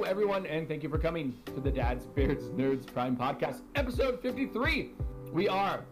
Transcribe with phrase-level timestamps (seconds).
[0.00, 4.18] Hello, everyone, and thank you for coming to the Dads, Beards, Nerds Prime Podcast, episode
[4.22, 4.92] 53.
[5.30, 5.84] We are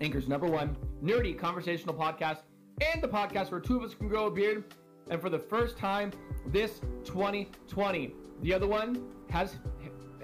[0.00, 0.74] Anchor's number one
[1.04, 2.38] nerdy conversational podcast
[2.80, 4.64] and the podcast where two of us can grow a beard.
[5.10, 6.12] And for the first time
[6.46, 9.56] this 2020, the other one has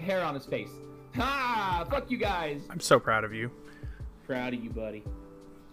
[0.00, 0.70] hair on his face.
[1.14, 1.84] Ha!
[1.90, 2.62] Fuck you guys.
[2.70, 3.50] I'm so proud of you.
[4.26, 5.04] Proud of you, buddy.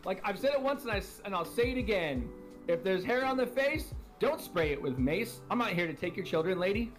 [0.03, 2.27] Like I've said it once and I s- and I'll say it again.
[2.67, 5.39] If there's hair on the face, don't spray it with mace.
[5.49, 6.91] I'm not here to take your children, lady.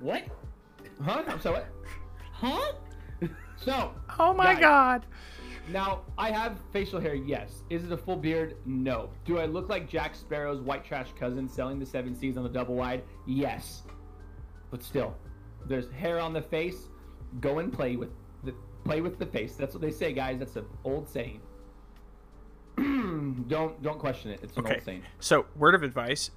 [0.00, 0.24] What?
[1.02, 1.22] Huh?
[1.26, 1.62] I'm sorry.
[2.40, 2.80] What?
[3.20, 3.28] Huh?
[3.56, 4.60] So, Oh my Guys.
[4.60, 5.06] god.
[5.70, 7.14] now I have facial hair.
[7.14, 7.62] Yes.
[7.70, 8.56] Is it a full beard?
[8.66, 9.08] No.
[9.24, 12.50] Do I look like Jack Sparrow's white trash cousin selling the seven seas on the
[12.50, 13.02] double wide?
[13.26, 13.82] Yes.
[14.70, 15.16] But still,
[15.66, 16.88] there's hair on the face.
[17.40, 18.10] Go and play with
[18.44, 18.54] the
[18.84, 19.54] play with the face.
[19.56, 20.38] That's what they say, guys.
[20.38, 21.40] That's an old saying.
[22.76, 24.40] don't don't question it.
[24.42, 24.74] It's an Okay.
[24.74, 25.02] old saying.
[25.20, 26.30] So, word of advice: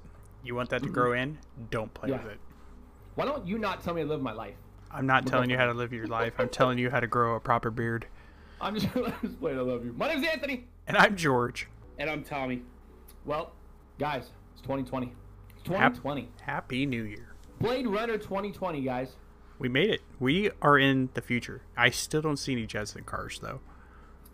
[0.43, 1.31] you want that to grow mm-hmm.
[1.31, 1.37] in?
[1.69, 2.23] Don't play Yeah.
[2.23, 2.39] with it.
[3.15, 4.55] Why don't you not tell me to live my life?
[4.91, 6.33] I'm not telling you how to live your life.
[6.37, 8.07] I'm telling you how to grow a proper beard.
[8.61, 9.57] I'm just, I'm just playing.
[9.57, 9.93] I love you.
[9.93, 10.67] My name's Anthony.
[10.87, 11.67] And I'm George.
[11.97, 12.63] And I'm Tommy.
[13.25, 13.51] Well,
[13.99, 15.13] guys, it's 2020.
[15.57, 16.29] It's Hap- 2020.
[16.41, 17.33] Happy New Year.
[17.59, 19.15] Blade Runner 2020, guys.
[19.59, 20.01] We made it.
[20.19, 21.61] We are in the future.
[21.75, 23.59] I still don't see any Jetson cars though.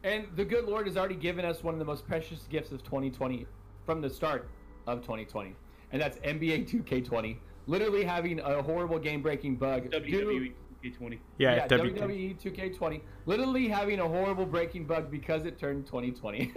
[0.04, 2.84] And the good Lord has already given us one of the most precious gifts of
[2.84, 3.48] 2020
[3.88, 4.48] from the start
[4.86, 5.56] of 2020.
[5.92, 7.38] And that's NBA 2K20.
[7.68, 9.90] Literally having a horrible game breaking bug.
[9.92, 10.54] WWE due-
[10.92, 11.20] 2K20.
[11.40, 13.02] Yeah, yeah, W- WWE 2K20.
[13.26, 16.54] Literally having a horrible breaking bug because it turned 2020.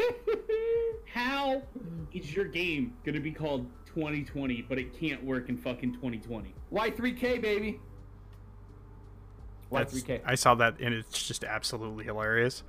[1.12, 1.62] How
[2.12, 6.54] is your game gonna be called 2020, but it can't work in fucking 2020?
[6.72, 7.80] Y3K, baby.
[9.72, 10.20] That's- Y3K.
[10.26, 12.62] I saw that and it's just absolutely hilarious.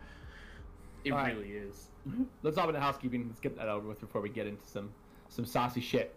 [1.04, 1.36] It All right.
[1.36, 1.88] really is.
[2.42, 3.26] Let's hop into housekeeping.
[3.28, 4.92] Let's get that over with before we get into some
[5.28, 6.16] some saucy shit.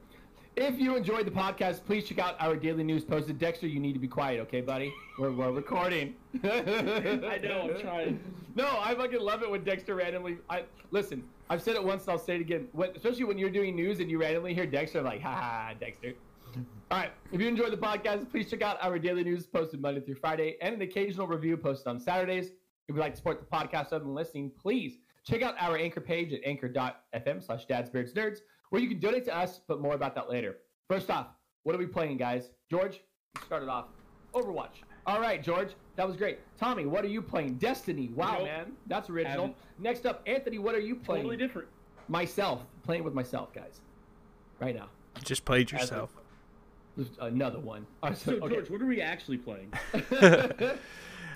[0.54, 3.38] If you enjoyed the podcast, please check out our daily news posted.
[3.38, 4.92] Dexter, you need to be quiet, okay, buddy?
[5.18, 6.14] We're, we're recording.
[6.44, 8.20] I know, I'm trying.
[8.54, 10.36] No, I fucking love it when Dexter randomly.
[10.50, 11.24] I listen.
[11.48, 12.68] I've said it once, and I'll say it again.
[12.72, 15.74] When, especially when you're doing news and you randomly hear Dexter, I'm like, ha ha,
[15.80, 16.12] Dexter.
[16.90, 17.12] All right.
[17.32, 20.58] If you enjoyed the podcast, please check out our daily news posted Monday through Friday
[20.60, 22.48] and an occasional review posted on Saturdays.
[22.88, 26.02] If you'd like to support the podcast other than listening, please check out our anchor
[26.02, 28.40] page at anchor.fm slash dadsbeardsnerds,
[28.72, 30.56] where you can donate to us, but more about that later.
[30.88, 31.26] First off,
[31.64, 32.48] what are we playing, guys?
[32.70, 33.02] George,
[33.44, 33.88] start it off.
[34.32, 34.80] Overwatch.
[35.06, 36.38] All right, George, that was great.
[36.58, 37.56] Tommy, what are you playing?
[37.56, 38.08] Destiny.
[38.14, 38.44] Wow, Nope.
[38.44, 39.32] man, that's original.
[39.48, 39.56] Haven't.
[39.78, 41.24] Next up, Anthony, what are you playing?
[41.24, 41.68] Totally different.
[42.08, 43.82] Myself, playing with myself, guys.
[44.58, 44.88] Right now.
[45.22, 46.16] Just played yourself.
[46.96, 47.86] There's another one.
[48.02, 48.54] All right, So, okay.
[48.54, 49.70] George, what are we actually playing?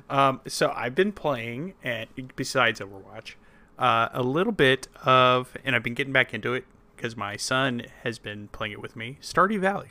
[0.08, 3.34] Um, so I've been playing, and besides Overwatch,
[3.76, 6.64] uh, a little bit of, and I've been getting back into it
[6.96, 9.18] because my son has been playing it with me.
[9.20, 9.90] Stardew Valley.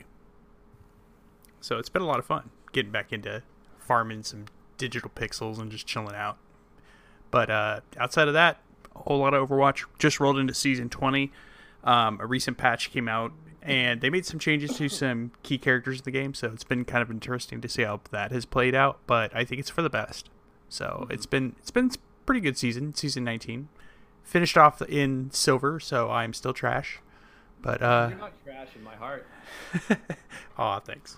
[1.61, 3.41] So it's been a lot of fun getting back into
[3.79, 4.45] farming some
[4.77, 6.38] digital pixels and just chilling out.
[7.31, 8.59] But uh, outside of that,
[8.95, 9.85] a whole lot of Overwatch.
[9.99, 11.31] Just rolled into season 20.
[11.83, 15.99] Um, a recent patch came out, and they made some changes to some key characters
[15.99, 16.33] in the game.
[16.33, 18.99] So it's been kind of interesting to see how that has played out.
[19.05, 20.29] But I think it's for the best.
[20.69, 21.91] So it's been it's been
[22.25, 23.69] pretty good season, season 19.
[24.25, 27.00] Finished off in silver, so I'm still trash.
[27.62, 29.25] But uh, You're not trash in my heart.
[30.58, 31.18] Aw, thanks.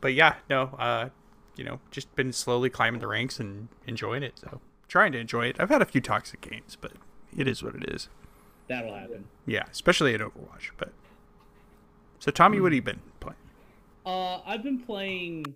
[0.00, 1.08] But yeah, no, uh,
[1.56, 4.38] you know, just been slowly climbing the ranks and enjoying it.
[4.38, 5.56] So trying to enjoy it.
[5.58, 6.92] I've had a few toxic games, but
[7.36, 8.08] it is what it is.
[8.68, 9.24] That'll happen.
[9.46, 10.70] Yeah, especially at Overwatch.
[10.76, 10.92] But
[12.18, 13.36] so Tommy, what have you been playing?
[14.04, 15.54] Uh, I've been playing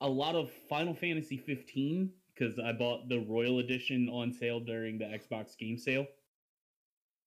[0.00, 2.10] a lot of Final Fantasy 15
[2.42, 6.06] because I bought the Royal Edition on sale during the Xbox game sale.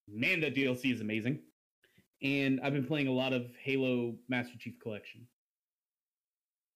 [0.08, 1.40] Man, that DLC is amazing.
[2.22, 5.26] And I've been playing a lot of Halo Master Chief Collection.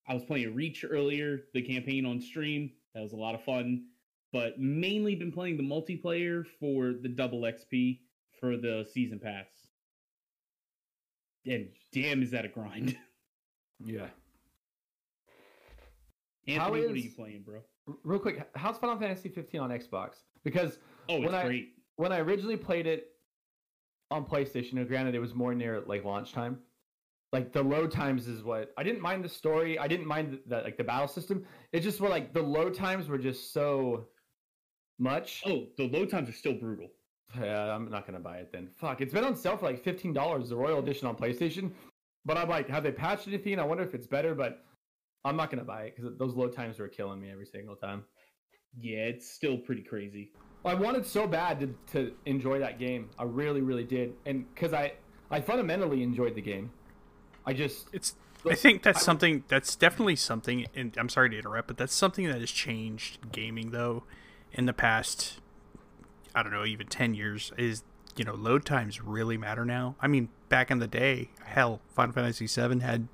[0.09, 2.71] I was playing Reach earlier, the campaign on stream.
[2.95, 3.85] That was a lot of fun.
[4.33, 8.01] But mainly been playing the multiplayer for the double XP
[8.39, 9.47] for the season pass.
[11.47, 12.97] And damn, is that a grind.
[13.83, 14.09] Yeah.
[16.47, 17.63] Anthony, what are you playing, bro?
[18.05, 20.15] Real quick, how's Final Fantasy 15 on Xbox?
[20.45, 20.79] Because
[21.09, 21.75] Oh, it's When I- great.
[21.97, 23.09] when I originally played it
[24.11, 26.59] on PlayStation, now granted it was more near like launch time.
[27.33, 29.79] Like the load times is what I didn't mind the story.
[29.79, 31.45] I didn't mind the, the like the battle system.
[31.73, 34.07] It just were like the load times were just so
[34.99, 35.43] much.
[35.47, 36.91] Oh, the load times are still brutal.
[37.41, 38.69] Yeah, I'm not gonna buy it then.
[38.77, 41.71] Fuck, it's been on sale for like fifteen dollars, the Royal Edition on PlayStation.
[42.25, 43.59] But I'm like, have they patched anything?
[43.59, 44.65] I wonder if it's better, but
[45.25, 48.05] I'm not gonna buy it because those load times were killing me every single time.
[48.79, 50.33] Yeah, it's still pretty crazy.
[50.65, 53.11] I wanted so bad to, to enjoy that game.
[53.19, 54.93] I really, really did, and because I
[55.31, 56.71] I fundamentally enjoyed the game.
[57.47, 58.15] I just It's
[58.49, 62.27] I think that's something that's definitely something and I'm sorry to interrupt, but that's something
[62.27, 64.05] that has changed gaming though
[64.53, 65.41] in the past
[66.35, 67.83] I don't know, even 10 years is
[68.17, 69.95] you know, load times really matter now.
[70.01, 73.09] I mean, back in the day, hell, Final Fantasy 7 had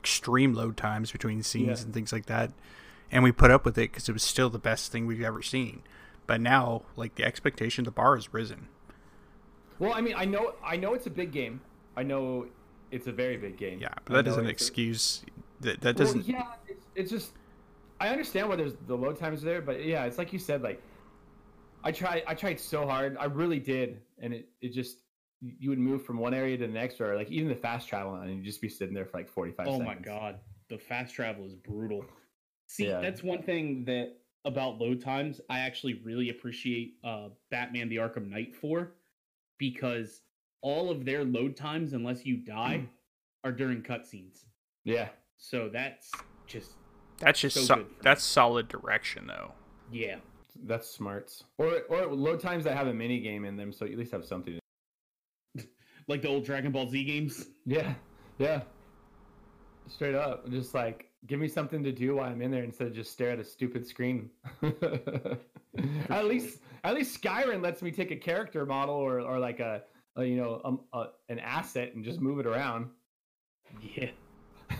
[0.00, 1.84] extreme load times between scenes Yeah.
[1.84, 2.52] and things like that.
[3.12, 5.42] And we put up with it cuz it was still the best thing we've ever
[5.42, 5.82] seen.
[6.26, 8.68] But now, like the expectation, the bar has risen.
[9.78, 11.60] Well, I mean, I know, I know it's a big game.
[11.96, 12.46] I know
[12.90, 13.78] it's a very big game.
[13.80, 15.22] Yeah, but that doesn't it's a- excuse
[15.60, 17.32] that that doesn't yeah, it's, it's just
[18.00, 20.82] I understand why there's the load times there, but yeah, it's like you said, like
[21.82, 24.98] I tried, I tried so hard, I really did, and it it just
[25.40, 28.14] you would move from one area to the next, or like even the fast travel,
[28.14, 29.66] and you'd just be sitting there for like forty five.
[29.68, 29.86] Oh seconds.
[29.86, 30.38] my god,
[30.68, 32.04] the fast travel is brutal.
[32.66, 33.00] See, Yeah.
[33.00, 38.28] that's one thing that about load times I actually really appreciate uh Batman the Arkham
[38.28, 38.92] Knight for
[39.58, 40.22] because
[40.62, 42.86] all of their load times unless you die
[43.44, 44.44] are during cutscenes.
[44.84, 46.10] Yeah, So that's
[46.46, 46.72] just
[47.18, 47.94] that's just so so, good me.
[48.02, 49.52] that's solid direction though.
[49.90, 50.16] yeah.
[50.64, 51.44] that's smarts.
[51.58, 54.12] Or or load times that have a mini game in them, so you at least
[54.12, 54.58] have something.
[56.10, 57.46] To Like the old Dragon Ball Z games.
[57.66, 57.94] Yeah,
[58.38, 58.62] yeah.
[59.88, 62.94] Straight up, just like give me something to do while I'm in there instead of
[62.94, 64.30] just stare at a stupid screen.
[66.10, 69.82] at least, at least Skyrim lets me take a character model or, or like a,
[70.16, 72.88] a you know um, a, an asset and just move it around.
[73.94, 74.10] Yeah.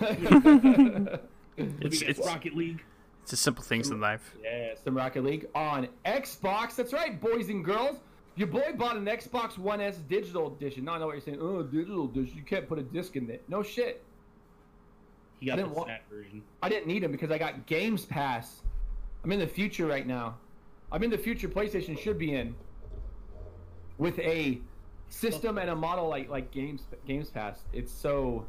[1.56, 2.82] It's- It's, it's- Rocket League.
[3.22, 4.34] It's the simple things in life.
[4.42, 6.74] yeah, some Rocket League on Xbox.
[6.76, 7.98] That's right, boys and girls.
[8.36, 10.84] Your boy bought an Xbox One S digital edition.
[10.84, 11.38] Now I know what you're saying.
[11.40, 12.36] Oh, digital edition.
[12.36, 13.44] You can't put a disc in it.
[13.48, 14.02] No shit.
[15.40, 16.42] He got I the didn't stat version.
[16.62, 18.62] I didn't need him because I got Games Pass.
[19.24, 20.36] I'm in the future right now.
[20.92, 22.54] I'm in the future PlayStation should be in
[23.98, 24.60] with a
[25.08, 27.60] system and a model like like Games Games Pass.
[27.72, 28.46] It's so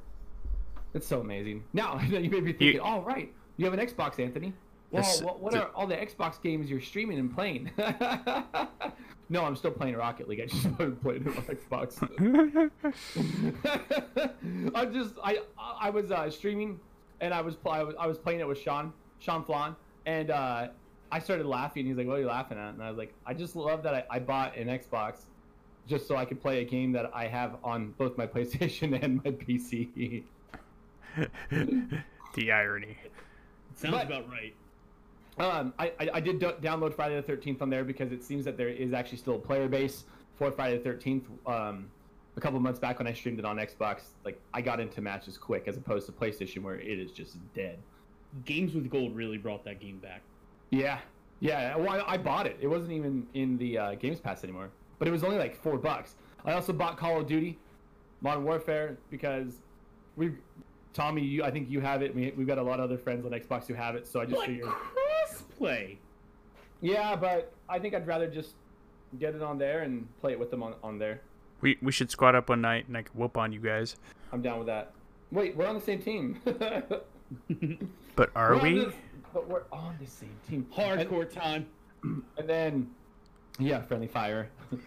[0.93, 1.63] it's so amazing.
[1.73, 4.53] Now you may be thinking, "All right, you have an Xbox, Anthony.
[4.91, 7.71] Well, Yes, what, what the- are all the Xbox games you're streaming and playing?"
[9.29, 10.41] no, I'm still playing Rocket League.
[10.41, 11.97] I just started playing it on Xbox.
[14.75, 15.39] I just I
[15.79, 16.79] I was uh, streaming
[17.21, 20.67] and I was I was I was playing it with Sean Sean Flan and uh,
[21.11, 21.85] I started laughing.
[21.85, 23.93] He's like, "What are you laughing at?" And I was like, "I just love that
[23.93, 25.21] I, I bought an Xbox
[25.87, 29.23] just so I could play a game that I have on both my PlayStation and
[29.23, 30.23] my PC."
[32.35, 32.97] the irony.
[33.75, 34.53] Sounds But- about right.
[35.41, 38.45] Um, I, I, I did do- download Friday the Thirteenth on there because it seems
[38.45, 40.03] that there is actually still a player base
[40.35, 41.25] for Friday the Thirteenth.
[41.47, 41.89] Um,
[42.37, 45.37] a couple months back when I streamed it on Xbox, like I got into matches
[45.37, 47.79] quick as opposed to PlayStation where it is just dead.
[48.45, 50.21] Games with Gold really brought that game back.
[50.69, 50.99] Yeah,
[51.41, 51.75] yeah.
[51.75, 52.57] Well, I, I bought it.
[52.61, 55.77] It wasn't even in the uh, Games Pass anymore, but it was only like four
[55.77, 56.15] bucks.
[56.45, 57.59] I also bought Call of Duty,
[58.21, 59.61] Modern Warfare, because
[60.15, 60.31] we,
[60.93, 62.15] Tommy, you, I think you have it.
[62.15, 64.25] We, we've got a lot of other friends on Xbox who have it, so I
[64.25, 64.69] just Like figured.
[65.61, 65.97] Crossplay.
[66.81, 68.55] Yeah, but I think I'd rather just
[69.19, 71.21] get it on there and play it with them on, on there.
[71.61, 73.95] We we should squat up one night and I can whoop on you guys.
[74.31, 74.93] I'm down with that.
[75.31, 76.39] Wait, we're on the same team.
[78.17, 78.79] But are We're we?
[78.79, 78.93] the-
[79.33, 80.67] but we're on the same team.
[80.75, 81.65] Hardcore time.
[82.03, 82.89] And, and then,
[83.57, 84.49] yeah, friendly fire.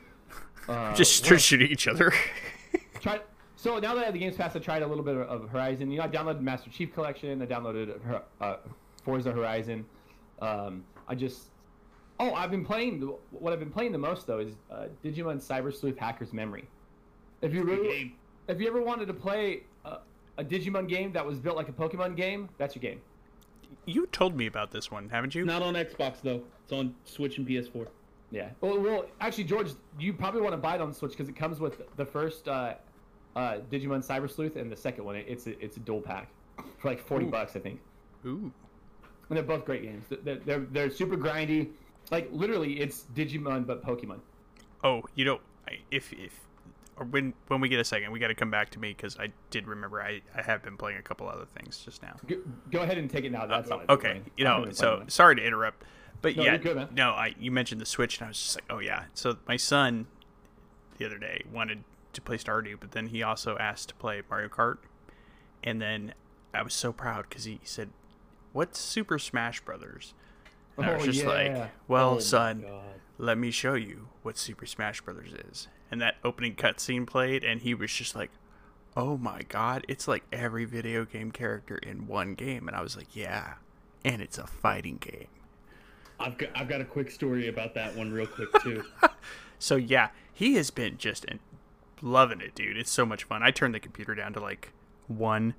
[0.66, 2.10] Uh, Just we're- shooting each other.
[3.00, 3.20] tried
[3.56, 5.90] so now that I have the Games Pass, I tried a little bit of Horizon.
[5.90, 7.42] You know, I downloaded Master Chief Collection.
[7.42, 7.98] I downloaded
[8.40, 8.56] uh,
[9.04, 9.84] Forza Horizon.
[10.40, 11.48] Um, I just
[12.20, 13.12] oh, I've been playing.
[13.30, 16.68] What I've been playing the most though is uh, Digimon Cyber Sleuth Hacker's Memory.
[17.42, 18.12] If you really, game.
[18.48, 19.98] if you ever wanted to play a,
[20.38, 23.00] a Digimon game that was built like a Pokemon game, that's your game.
[23.86, 25.44] you told me about this one, haven't you?
[25.44, 26.42] Not on Xbox though.
[26.62, 27.86] It's on Switch and PS4.
[28.30, 28.48] Yeah.
[28.60, 31.60] Well, well, actually, George, you probably want to buy it on Switch because it comes
[31.60, 32.74] with the first uh,
[33.36, 35.16] uh, Digimon Cyber Sleuth and the second one.
[35.16, 36.28] It's a, it's a dual pack
[36.78, 37.30] for like forty Ooh.
[37.30, 37.80] bucks, I think.
[38.26, 38.50] Ooh.
[39.28, 40.04] And they're both great games.
[40.22, 41.70] They're, they're they're super grindy.
[42.10, 44.20] Like literally, it's Digimon but Pokemon.
[44.82, 45.40] Oh, you know,
[45.90, 46.38] if if
[46.96, 49.18] or when when we get a second, we got to come back to me because
[49.18, 52.16] I did remember I I have been playing a couple other things just now.
[52.26, 52.36] Go,
[52.70, 53.46] go ahead and take it now.
[53.46, 53.80] That's all.
[53.80, 54.30] I've been Uh, okay, playing.
[54.36, 55.84] you know, so playing sorry to interrupt,
[56.20, 58.64] but No, yeah, good, no, I you mentioned the Switch, and I was just like,
[58.70, 59.04] oh yeah.
[59.14, 60.06] So my son
[60.98, 64.48] the other day wanted to play Stardew, but then he also asked to play Mario
[64.48, 64.76] Kart,
[65.64, 66.12] and then
[66.52, 67.88] I was so proud because he said,
[68.54, 70.14] "What's Super Smash Brothers?"
[70.78, 71.28] And I was Oh, just yeah.
[71.28, 72.64] like, "Well, Oh son,
[73.18, 77.61] let me show you what Super Smash Brothers is." And that opening cutscene played, and
[77.61, 78.30] he was just like,
[78.96, 82.96] "Oh my god, it's like every video game character in one game." And I was
[82.96, 83.54] like, "Yeah,
[84.04, 85.28] and it's a fighting game."
[86.18, 88.84] I've got I've got a quick story about that one real quick too.
[89.58, 91.38] So yeah, he has been just in,
[92.02, 92.76] loving it, dude.
[92.76, 93.42] It's so much fun.
[93.42, 94.73] I turned the computer down to like
[95.08, 95.54] one,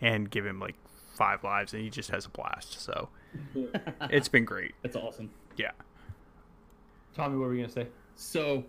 [0.00, 0.76] and give him like
[1.20, 2.80] five lives, and he just has a blast.
[2.80, 3.10] So
[4.10, 4.72] it's been great.
[4.82, 5.30] That's awesome.
[5.58, 5.72] Yeah.
[7.14, 7.86] Tommy, what were you gonna say?
[8.16, 8.64] So,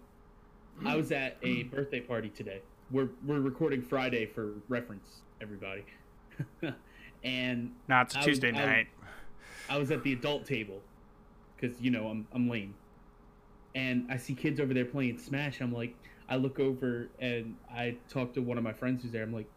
[0.86, 2.62] I was at a birthday party today.
[2.92, 5.86] We're we're recording Friday for reference, everybody.
[7.24, 8.88] and No, it's a I was- Tuesday I- night.
[9.70, 10.82] I was at the adult table
[11.56, 12.74] because you know I'm I'm lame,
[13.76, 15.62] and I see kids over there playing Smash.
[15.62, 15.96] I'm like,
[16.28, 19.24] I look over and I talk to one of my friends who's there.
[19.24, 19.48] I'm like,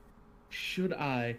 [0.51, 1.37] should I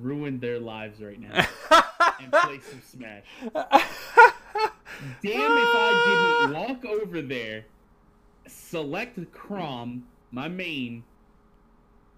[0.00, 1.46] ruin their lives right now
[2.20, 3.24] and play some Smash?
[5.22, 7.64] Damn if I didn't walk over there,
[8.46, 11.04] select Chrom, my main,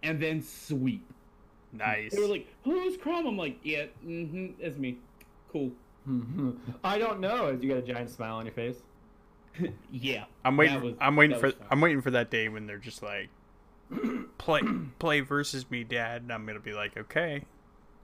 [0.03, 1.05] and then sweep.
[1.73, 2.13] nice.
[2.13, 4.99] They were like, "Who's Chrom?" I'm like, "Yeah, mm-hmm, it's me.
[5.53, 5.71] Cool."
[6.83, 7.47] I don't know.
[7.47, 8.77] As you got a giant smile on your face.
[9.93, 10.25] Yeah.
[10.45, 10.75] I'm waiting.
[10.77, 11.51] That was- I'm waiting for.
[11.53, 11.67] fun.
[11.71, 13.29] I'm waiting for that day when they're just like,
[14.39, 14.63] play,
[14.99, 17.45] play versus me, Dad, and I'm gonna be like, okay,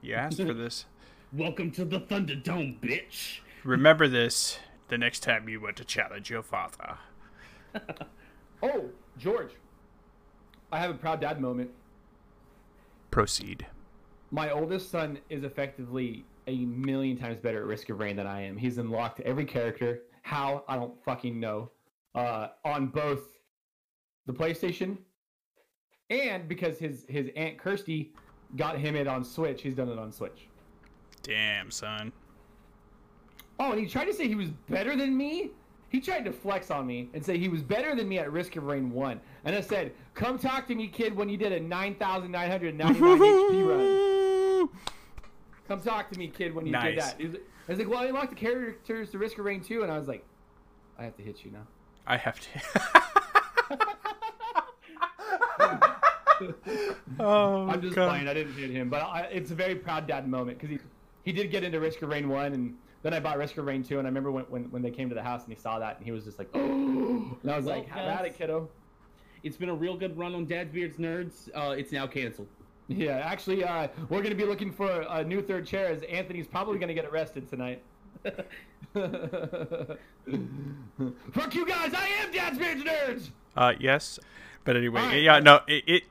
[0.01, 0.85] you asked for this.
[1.33, 3.39] Welcome to the Thunderdome, bitch.
[3.63, 6.97] Remember this the next time you want to challenge your father.
[8.61, 9.51] Oh, George.
[10.71, 11.71] I have a proud dad moment.
[13.11, 13.65] Proceed.
[14.31, 18.41] My oldest son is effectively a million times better at Risk of Rain than I
[18.41, 18.57] am.
[18.57, 20.01] He's unlocked every character.
[20.23, 20.63] How?
[20.67, 21.71] I don't fucking know.
[22.13, 23.37] Uh, on both
[24.25, 24.97] the PlayStation
[26.09, 28.11] and because his his aunt Kirsty
[28.55, 30.47] got him it on Switch, he's done it on Switch.
[31.23, 32.11] Damn, son.
[33.59, 35.51] Oh, and he tried to say he was better than me.
[35.89, 38.55] He tried to flex on me and say he was better than me at Risk
[38.55, 39.19] of Rain 1.
[39.43, 44.69] And I said, Come talk to me, kid, when you did a 9,999 HP run.
[45.67, 47.15] Come talk to me, kid, when you did that.
[47.17, 49.83] He was, I was like, Well, I unlocked the characters to Risk of Rain 2.
[49.83, 50.23] And I was like,
[50.97, 51.67] I have to hit you now.
[52.05, 53.77] I have to.
[57.19, 58.09] oh, I'm just God.
[58.09, 58.27] playing.
[58.27, 58.89] I didn't hit him.
[58.89, 60.79] But I, it's a very proud dad moment because he,
[61.25, 62.53] he did get into Risk of Rain 1.
[62.53, 63.99] And then I bought Risk of Rain 2.
[63.99, 65.97] And I remember when, when, when they came to the house and he saw that.
[65.97, 66.59] And he was just like, Oh.
[67.43, 68.69] And I was Well, like, Have at it, kiddo.
[69.43, 71.49] It's been a real good run on Dad's Beards Nerds.
[71.55, 72.47] Uh, it's now canceled.
[72.89, 76.47] Yeah, actually, uh, we're going to be looking for a new third chair as Anthony's
[76.47, 77.83] probably going to get arrested tonight.
[78.25, 78.35] Fuck
[81.53, 81.93] you guys!
[81.93, 83.29] I am Dad's Beards Nerds!
[83.55, 84.19] Uh, yes,
[84.65, 85.21] but anyway, Alright.
[85.21, 86.03] yeah, no, it, it, it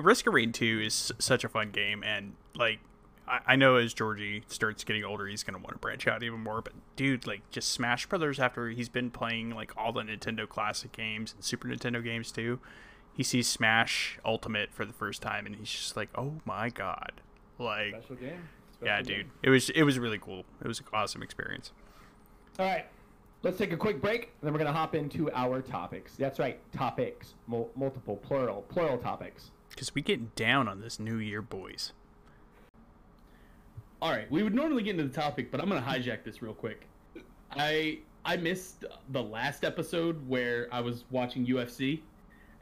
[0.00, 2.80] Risk of Rain Two is such a fun game, and like
[3.26, 6.40] I, I know as Georgie starts getting older, he's gonna want to branch out even
[6.40, 6.62] more.
[6.62, 10.92] But dude, like just Smash Brothers, after he's been playing like all the Nintendo classic
[10.92, 12.60] games and Super Nintendo games too,
[13.12, 17.12] he sees Smash Ultimate for the first time, and he's just like, oh my god,
[17.58, 18.48] like Special game.
[18.84, 20.44] yeah, dude, it was it was really cool.
[20.62, 21.72] It was an awesome experience.
[22.58, 22.86] Alright,
[23.42, 26.14] let's take a quick break, and then we're going to hop into our topics.
[26.16, 27.34] That's right, topics.
[27.46, 29.50] Mul- multiple, plural, plural topics.
[29.70, 31.92] Because we getting down on this new year, boys.
[34.02, 36.54] All right, we would normally get into the topic, but I'm gonna hijack this real
[36.54, 36.86] quick.
[37.50, 42.00] I I missed the last episode where I was watching UFC,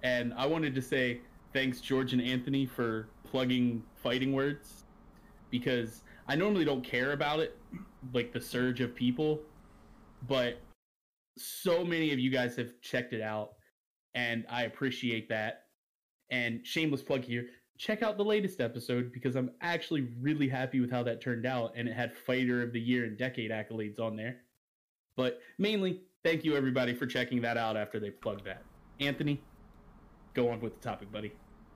[0.02, 1.20] and I wanted to say
[1.52, 4.84] thanks George and Anthony for plugging fighting words,
[5.50, 7.56] because I normally don't care about it,
[8.12, 9.40] like the surge of people,
[10.26, 10.60] but
[11.36, 13.54] so many of you guys have checked it out,
[14.14, 15.67] and I appreciate that.
[16.30, 17.46] And shameless plug here
[17.78, 21.72] check out the latest episode because I'm actually really happy with how that turned out,
[21.76, 24.38] and it had Fighter of the Year and Decade accolades on there.
[25.16, 28.62] But mainly, thank you everybody for checking that out after they plugged that.
[29.00, 29.40] Anthony,
[30.34, 31.32] go on with the topic, buddy.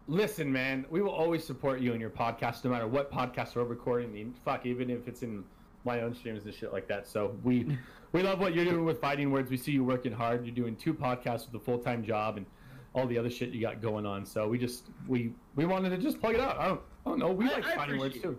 [0.08, 3.64] Listen, man, we will always support you and your podcast, no matter what podcast we're
[3.64, 4.10] recording.
[4.10, 5.44] I mean, fuck, even if it's in
[5.84, 7.06] my own streams and shit like that.
[7.06, 7.78] So we
[8.12, 9.50] we love what you're doing with fighting words.
[9.50, 10.44] We see you working hard.
[10.44, 12.46] You're doing two podcasts with a full time job and
[12.94, 14.24] all the other shit you got going on.
[14.26, 16.58] So we just we we wanted to just plug it out.
[16.58, 17.30] I don't I don't know.
[17.32, 18.38] We I- like I fighting words too.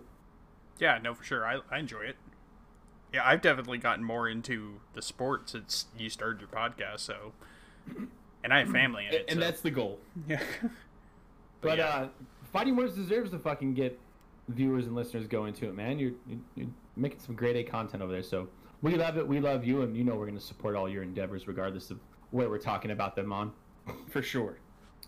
[0.78, 1.46] Yeah, no, for sure.
[1.46, 2.16] I, I enjoy it.
[3.12, 6.98] Yeah, I've definitely gotten more into the sport since you started your podcast.
[7.00, 7.32] So,
[8.42, 9.26] and I have family in it.
[9.28, 10.00] And so- that's the goal.
[10.28, 10.40] yeah.
[11.60, 11.86] But yeah.
[11.86, 12.08] uh,
[12.52, 13.98] fighting words deserves to fucking get
[14.48, 15.98] viewers and listeners going to it, man.
[15.98, 18.22] You're, you're you're making some great A content over there.
[18.22, 18.48] So
[18.82, 19.26] we love it.
[19.26, 22.00] We love you, and you know we're gonna support all your endeavors, regardless of
[22.32, 23.52] where we're talking about them on.
[24.08, 24.58] For sure.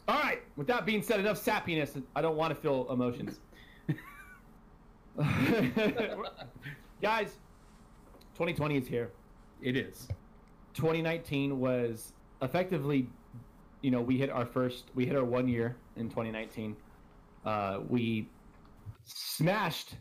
[0.09, 0.43] All right.
[0.57, 2.03] With that being said, enough sappiness.
[2.15, 3.41] I don't want to feel emotions.
[7.03, 7.29] Guys,
[8.35, 9.11] 2020 is here.
[9.63, 10.09] It is.
[10.75, 13.09] 2019 was effectively,
[13.81, 16.77] you know, we hit our first, we hit our one year in 2019.
[17.45, 18.29] Uh, we
[19.05, 19.95] smashed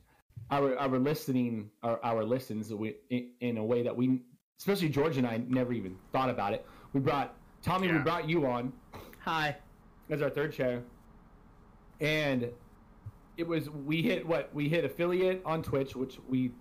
[0.51, 4.19] our our listening, our, our listens we, in, in a way that we,
[4.59, 6.65] especially George and I, never even thought about it.
[6.93, 8.71] We brought Tommy, we brought you on
[9.21, 9.55] Hi.
[10.11, 10.83] as our third chair,
[11.99, 12.47] and
[13.37, 16.51] it was we hit what we hit affiliate on Twitch, which we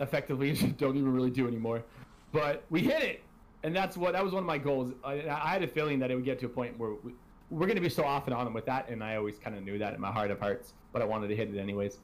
[0.00, 1.84] effectively don't even really do anymore.
[2.32, 3.22] But we hit it,
[3.62, 4.92] and that's what that was one of my goals.
[5.04, 7.12] I, I had a feeling that it would get to a point where we,
[7.48, 9.62] we're going to be so off and on with that, and I always kind of
[9.62, 12.00] knew that in my heart of hearts, but I wanted to hit it anyways.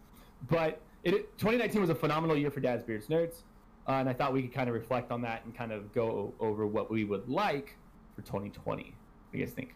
[0.48, 3.42] But it 2019 was a phenomenal year for Dad's Beards Nerds,
[3.88, 6.32] uh, and I thought we could kind of reflect on that and kind of go
[6.38, 7.74] over what we would like
[8.18, 8.82] for 2020.
[8.82, 8.92] What
[9.32, 9.74] do you guys think?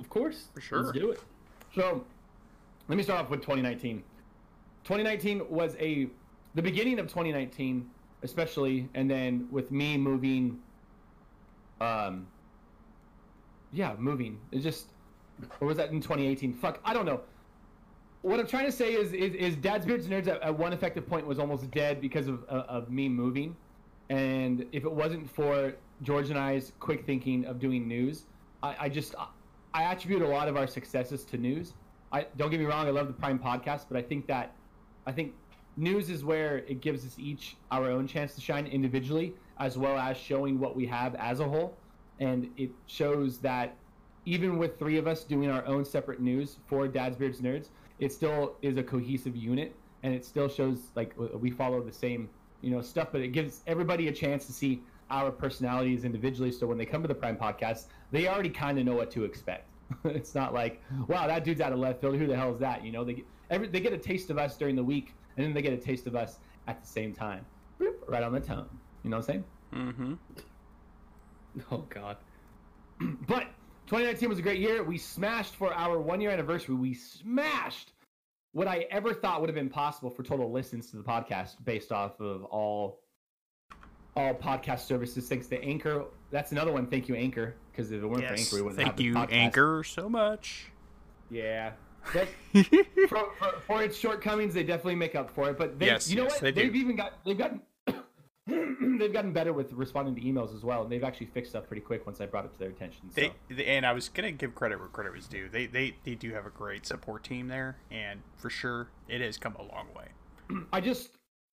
[0.00, 0.48] Of course.
[0.52, 0.82] For sure.
[0.82, 1.20] Let's do it.
[1.74, 2.04] So,
[2.88, 4.02] let me start off with 2019.
[4.82, 6.08] 2019 was a
[6.54, 7.88] the beginning of 2019,
[8.24, 10.58] especially, and then with me moving.
[11.80, 12.26] Um.
[13.72, 14.40] Yeah, moving.
[14.50, 14.86] It just,
[15.60, 16.52] or was that in 2018?
[16.54, 17.20] Fuck, I don't know.
[18.22, 21.08] What I'm trying to say is, is, is Dad's Beards Nerds at, at one effective
[21.08, 23.54] point was almost dead because of, of, of me moving,
[24.08, 28.24] and if it wasn't for George and I's quick thinking of doing news,
[28.62, 29.14] I, I just
[29.74, 31.74] I attribute a lot of our successes to news.
[32.12, 34.54] I don't get me wrong, I love the Prime podcast, but I think that
[35.06, 35.34] I think
[35.76, 39.98] news is where it gives us each our own chance to shine individually, as well
[39.98, 41.76] as showing what we have as a whole.
[42.18, 43.76] And it shows that
[44.26, 48.12] even with three of us doing our own separate news for Dad's Beards Nerds, it
[48.12, 52.28] still is a cohesive unit, and it still shows like we follow the same
[52.60, 56.52] you know stuff, but it gives everybody a chance to see our personalities individually.
[56.52, 59.24] So when they come to the Prime podcast, they already kind of know what to
[59.24, 59.68] expect.
[60.04, 62.16] it's not like, wow, that dude's out of left field.
[62.16, 62.84] Who the hell is that?
[62.84, 65.44] You know, they get every, they get a taste of us during the week, and
[65.44, 67.44] then they get a taste of us at the same time,
[67.80, 68.68] Boop, right on the tongue.
[69.02, 69.44] You know what I'm saying?
[69.74, 70.14] Mm-hmm.
[71.72, 72.16] Oh God.
[73.26, 73.48] but
[73.86, 74.84] 2019 was a great year.
[74.84, 76.76] We smashed for our one year anniversary.
[76.76, 77.92] We smashed
[78.52, 81.90] what I ever thought would have been possible for total listens to the podcast based
[81.90, 82.99] off of all
[84.16, 86.04] all podcast services thanks to Anchor.
[86.30, 86.86] That's another one.
[86.86, 89.32] Thank you, Anchor, because if it weren't for Anchor, we wouldn't Thank have you, podcast.
[89.32, 90.70] Anchor, so much.
[91.30, 91.72] Yeah.
[92.12, 92.26] For,
[93.08, 93.28] for,
[93.66, 95.58] for its shortcomings, they definitely make up for it.
[95.58, 96.40] But they, Yes, you know yes, what?
[96.40, 96.62] they do.
[96.62, 97.60] They've even got they've gotten
[98.98, 101.82] they've gotten better with responding to emails as well, and they've actually fixed stuff pretty
[101.82, 103.10] quick once I brought it to their attention.
[103.10, 103.20] So.
[103.20, 105.48] They, they- and I was gonna give credit where credit was due.
[105.50, 109.36] They, they they do have a great support team there, and for sure, it has
[109.36, 110.06] come a long way.
[110.72, 111.10] I just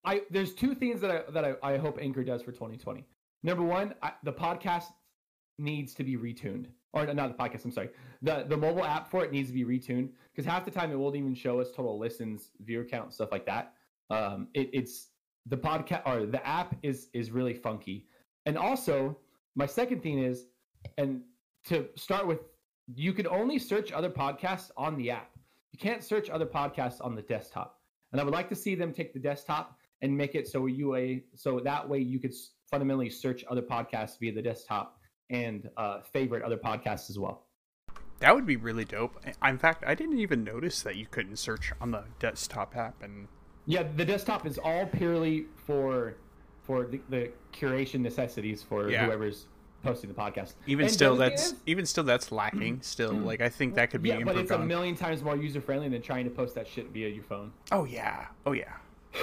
[0.07, 3.05] I there's two things that I that I, I hope Anchor does for 2020.
[3.43, 4.85] Number one, I, the podcast
[5.59, 7.65] needs to be retuned, or not the podcast.
[7.65, 7.91] I'm sorry,
[8.23, 10.97] the the mobile app for it needs to be retuned because half the time it
[10.97, 13.75] won't even show us total listens, viewer count, stuff like that.
[14.09, 15.09] Um, it, it's
[15.47, 18.07] the podcast or the app is is really funky,
[18.47, 19.19] and also
[19.57, 20.47] my second thing is,
[20.99, 21.23] and
[21.65, 22.41] to start with,
[22.95, 25.31] you can only search other podcasts on the app.
[25.73, 27.81] You can't search other podcasts on the desktop.
[28.13, 30.95] And I would like to see them take the desktop and make it so you
[30.97, 32.35] a so that way you could
[32.71, 34.99] fundamentally search other podcasts via the desktop
[35.31, 37.45] and uh, favorite other podcasts as well.
[38.21, 39.21] That would be really dope.
[39.45, 43.29] In fact, I didn't even notice that you couldn't search on the desktop app, and
[43.67, 46.15] Yeah, the desktop is all purely for
[46.63, 49.05] for the, the curation necessities for Yeah.
[49.07, 49.47] whoever's
[49.83, 50.55] posting the podcast.
[50.67, 52.81] even And still, that's is- even still that's lacking.
[52.83, 54.67] Still, like I think that could be yeah, but it's a on.
[54.67, 57.53] million times more user friendly than trying to post that shit via your phone.
[57.71, 58.73] oh yeah, oh yeah.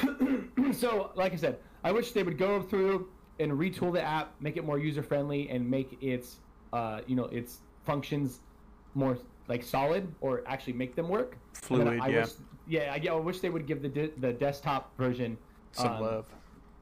[0.73, 4.57] so, like I said, I wish they would go through and retool the app, make
[4.57, 6.37] it more user friendly, and make its,
[6.71, 8.39] uh, you know, its functions
[8.93, 11.37] more like solid, or actually make them work.
[11.53, 12.21] Fluid, I yeah.
[12.21, 12.29] Wish,
[12.67, 15.37] yeah, I, yeah, I wish they would give the de- the desktop version
[15.71, 16.25] Some um, love.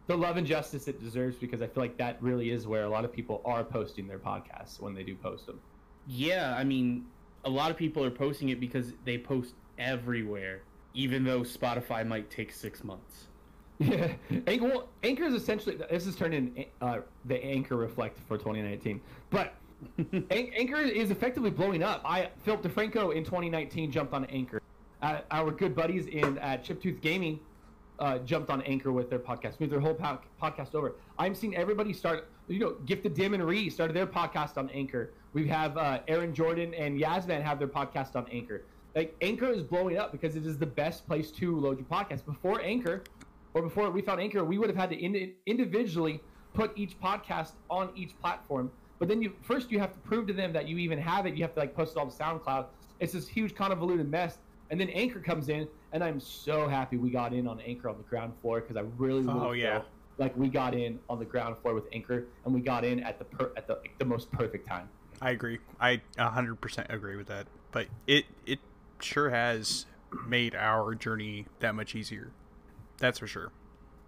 [0.08, 2.90] the love and justice it deserves because I feel like that really is where a
[2.90, 5.60] lot of people are posting their podcasts when they do post them.
[6.08, 7.06] Yeah, I mean,
[7.46, 10.62] a lot of people are posting it because they post everywhere,
[10.94, 13.28] even though Spotify might take six months.
[13.80, 14.14] Yeah,
[14.48, 19.02] Anchor, well, Anchor is essentially this is turned in uh, the Anchor Reflect for 2019,
[19.30, 19.56] but
[20.32, 22.02] Anchor is effectively blowing up.
[22.06, 24.62] I Philip DeFranco in 2019 jumped on Anchor.
[25.02, 27.40] Uh, our good buddies in at Chiptooth Gaming
[27.98, 30.96] uh, jumped on Anchor with their podcast, moved their whole po- podcast over.
[31.18, 32.30] I'm seeing everybody start.
[32.48, 35.12] You know, Gifted Dim and Ree started their podcast on Anchor.
[35.34, 38.64] We have uh, Aaron Jordan and Yasman have their podcast on Anchor.
[38.96, 42.26] Like Anchor is blowing up because it is the best place to load your podcast.
[42.26, 43.04] Before Anchor,
[43.54, 46.22] or before we found Anchor, we would have had to ind- individually
[46.54, 48.70] put each podcast on each platform.
[49.00, 51.36] But then you first you have to prove to them that you even have it.
[51.36, 52.66] You have to like post it all to SoundCloud.
[53.00, 54.38] It's this huge convoluted mess.
[54.70, 57.98] And then Anchor comes in, and I'm so happy we got in on Anchor on
[57.98, 59.82] the ground floor because I really, really Oh, yeah.
[60.18, 63.20] like we got in on the ground floor with Anchor, and we got in at
[63.20, 64.88] the per- at the like, the most perfect time.
[65.22, 65.60] I agree.
[65.80, 67.48] I 100% agree with that.
[67.72, 68.60] But it it
[69.04, 69.86] sure has
[70.28, 72.32] made our journey that much easier.
[72.98, 73.52] That's for sure.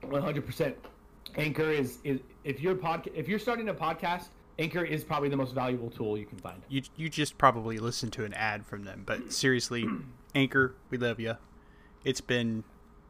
[0.01, 0.75] One hundred percent.
[1.35, 4.25] Anchor is is if you're pod if you're starting a podcast,
[4.59, 6.61] Anchor is probably the most valuable tool you can find.
[6.69, 9.85] You you just probably listen to an ad from them, but seriously,
[10.35, 11.35] Anchor, we love you.
[12.03, 12.63] it's been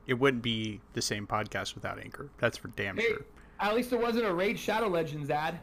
[0.05, 2.29] it wouldn't be the same podcast without Anchor.
[2.37, 3.25] That's for damn Hey, sure.
[3.59, 5.59] at least it wasn't a Raid Shadow Legends ad.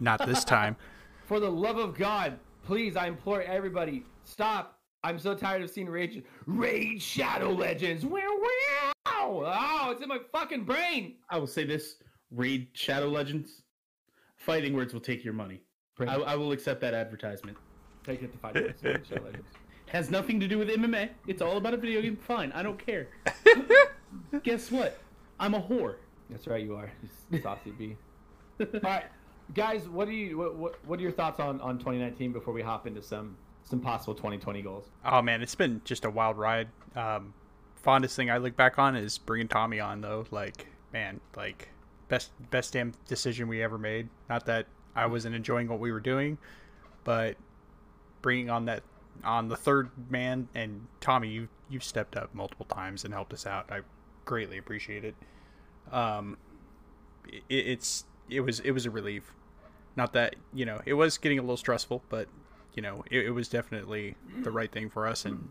[0.00, 0.76] Not this time.
[1.26, 4.78] For the love of God, please, I implore everybody, stop.
[5.04, 8.06] I'm so tired of seeing Raid, Raid Shadow Legends.
[8.06, 8.92] Wow, wow.
[9.04, 11.16] Oh, it's in my fucking brain.
[11.28, 11.96] I will say this:
[12.30, 13.62] Raid Shadow Legends,
[14.36, 15.60] fighting words will take your money.
[16.00, 17.56] I, I will accept that advertisement.
[18.04, 18.82] Take it to five minutes.
[18.82, 19.48] Raid Shadow Legends.
[19.86, 21.10] Has nothing to do with MMA.
[21.26, 22.16] It's all about a video game.
[22.16, 23.08] Fine, I don't care.
[24.42, 24.98] Guess what?
[25.38, 25.96] I'm a whore.
[26.30, 26.90] That's right, you are.
[27.30, 27.96] You saucy bee.
[28.60, 29.04] All right,
[29.54, 32.62] guys, what do you what, what what are your thoughts on on 2019 before we
[32.62, 34.86] hop into some some possible 2020 goals?
[35.04, 36.68] Oh man, it's been just a wild ride.
[36.96, 37.34] Um,
[37.76, 40.26] fondest thing I look back on is bringing Tommy on though.
[40.30, 41.68] Like, man, like
[42.08, 44.08] best best damn decision we ever made.
[44.28, 46.38] Not that I wasn't enjoying what we were doing,
[47.04, 47.36] but
[48.20, 48.82] bringing on that
[49.24, 53.46] on the third man and Tommy, you you've stepped up multiple times and helped us
[53.46, 53.70] out.
[53.70, 53.80] I
[54.24, 55.14] greatly appreciate it.
[55.90, 56.36] Um,
[57.26, 59.32] it, it's it was it was a relief.
[59.96, 62.28] Not that you know it was getting a little stressful, but
[62.74, 65.48] you know it, it was definitely the right thing for us, and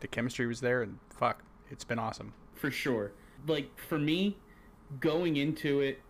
[0.00, 0.82] the chemistry was there.
[0.82, 2.32] And fuck, it's been awesome.
[2.54, 3.12] for sure.
[3.46, 4.36] Like for me,
[5.00, 6.00] going into it,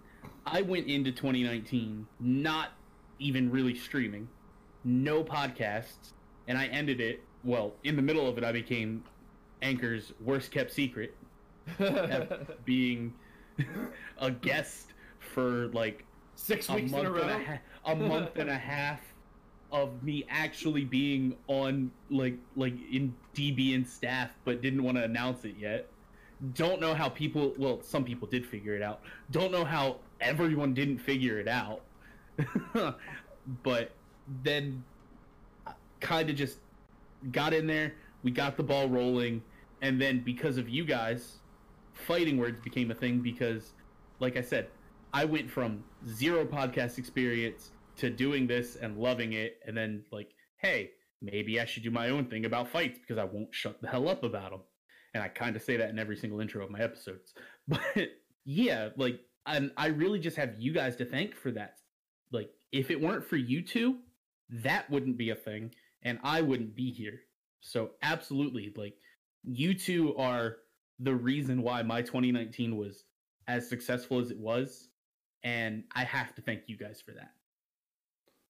[0.44, 2.70] I went into 2019 not
[3.18, 4.28] even really streaming,
[4.84, 6.12] no podcasts,
[6.48, 7.22] and I ended it.
[7.44, 9.04] Well, in the middle of it, I became
[9.62, 11.14] Anchor's worst kept secret,
[12.64, 13.14] being
[14.18, 14.91] a guest
[15.32, 18.58] for like Six a weeks in a month and a, ha- a month and a
[18.58, 19.00] half
[19.70, 25.04] of me actually being on like like in DB and staff, but didn't want to
[25.04, 25.88] announce it yet.
[26.54, 27.54] Don't know how people.
[27.56, 29.00] Well, some people did figure it out.
[29.30, 31.82] Don't know how everyone didn't figure it out.
[33.62, 33.92] but
[34.42, 34.82] then,
[36.00, 36.58] kind of just
[37.30, 37.94] got in there.
[38.22, 39.42] We got the ball rolling,
[39.80, 41.38] and then because of you guys,
[41.94, 43.72] fighting words became a thing because,
[44.20, 44.68] like I said,
[45.12, 50.30] I went from zero podcast experience to doing this and loving it, and then like,
[50.56, 53.88] hey, maybe I should do my own thing about fights because I won't shut the
[53.88, 54.60] hell up about them.
[55.14, 57.34] And I kind of say that in every single intro of my episodes.
[57.68, 58.08] But
[58.44, 61.76] yeah, like, and I really just have you guys to thank for that.
[62.32, 63.98] Like, if it weren't for you two,
[64.50, 67.20] that wouldn't be a thing, and I wouldn't be here.
[67.60, 68.94] So absolutely, like,
[69.44, 70.56] you two are
[70.98, 73.04] the reason why my 2019 was
[73.46, 74.88] as successful as it was
[75.44, 77.32] and I have to thank you guys for that.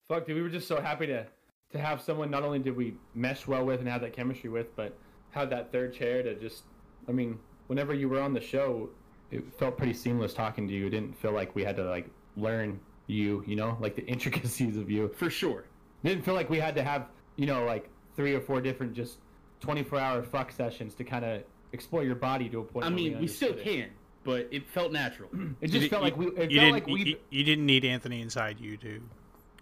[0.08, 1.26] Fuck, dude, we were just so happy to
[1.70, 4.76] to have someone not only did we mesh well with and have that chemistry with,
[4.76, 4.96] but
[5.30, 6.64] have that third chair to just.
[7.08, 8.90] I mean, whenever you were on the show,
[9.30, 10.86] it felt pretty seamless talking to you.
[10.86, 14.76] It didn't feel like we had to like learn you, you know, like the intricacies
[14.76, 15.08] of you.
[15.16, 15.64] For sure.
[16.04, 18.92] It didn't feel like we had to have, you know, like three or four different
[18.92, 19.18] just
[19.60, 22.84] 24 hour fuck sessions to kind of explore your body to a point.
[22.84, 23.80] I mean, we still understood it.
[23.80, 23.90] can,
[24.24, 25.28] but it felt natural.
[25.60, 26.26] It just di- felt like we.
[26.26, 27.02] It you felt didn't like we.
[27.04, 29.00] you, you didn't need Anthony inside you to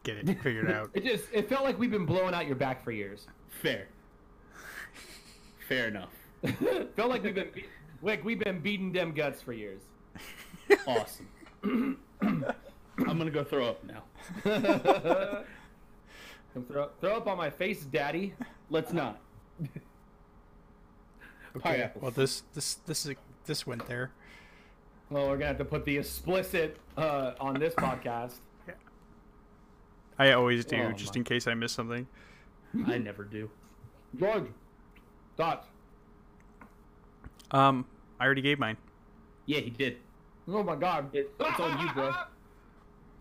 [0.04, 0.90] get it figured out.
[0.94, 1.24] It just.
[1.32, 3.26] It felt like we've been blowing out your back for years.
[3.62, 3.88] Fair.
[5.68, 6.10] Fair enough.
[6.96, 7.50] felt like we've been.
[7.54, 7.66] Be-
[8.02, 9.82] like we've been beating them guts for years.
[10.86, 11.28] Awesome.
[12.22, 14.02] I'm gonna go throw up now.
[16.54, 18.34] Come throw, throw up on my face, daddy.
[18.70, 19.20] Let's not.
[21.58, 22.02] Pineapples.
[22.02, 24.12] Well, this this this is this went there.
[25.10, 28.34] Well, we're gonna have to put the explicit uh, on this podcast.
[30.18, 32.06] I always do, Oh, just my- in case I miss something.
[32.86, 33.50] I never do.
[34.18, 34.44] George,
[35.36, 35.66] thoughts?
[37.50, 37.86] Um,
[38.20, 38.76] I already gave mine.
[39.46, 39.96] Yeah, he did.
[40.46, 41.14] Oh my God!
[41.14, 42.12] It, it's on you, bro.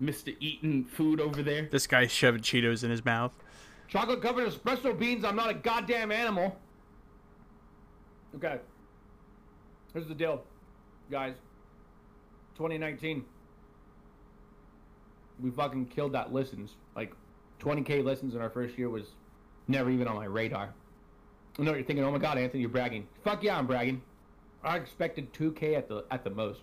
[0.02, 0.36] Mr.
[0.40, 1.68] Eating food over there.
[1.72, 3.34] This guy shoving Cheetos in his mouth.
[3.88, 5.24] Chocolate covered espresso beans.
[5.26, 6.58] I'm not a goddamn animal.
[8.36, 8.60] Okay.
[9.94, 10.44] Here's the deal,
[11.10, 11.34] guys.
[12.60, 13.24] 2019.
[15.42, 16.72] We fucking killed that listens.
[16.94, 17.14] Like
[17.62, 19.16] 20k listens in our first year was
[19.70, 20.74] never even on my radar.
[21.58, 22.04] I know you're thinking.
[22.04, 23.08] Oh my god, Anthony, you're bragging.
[23.24, 24.02] Fuck yeah, I'm bragging.
[24.62, 26.60] I expected 2k at the at the most.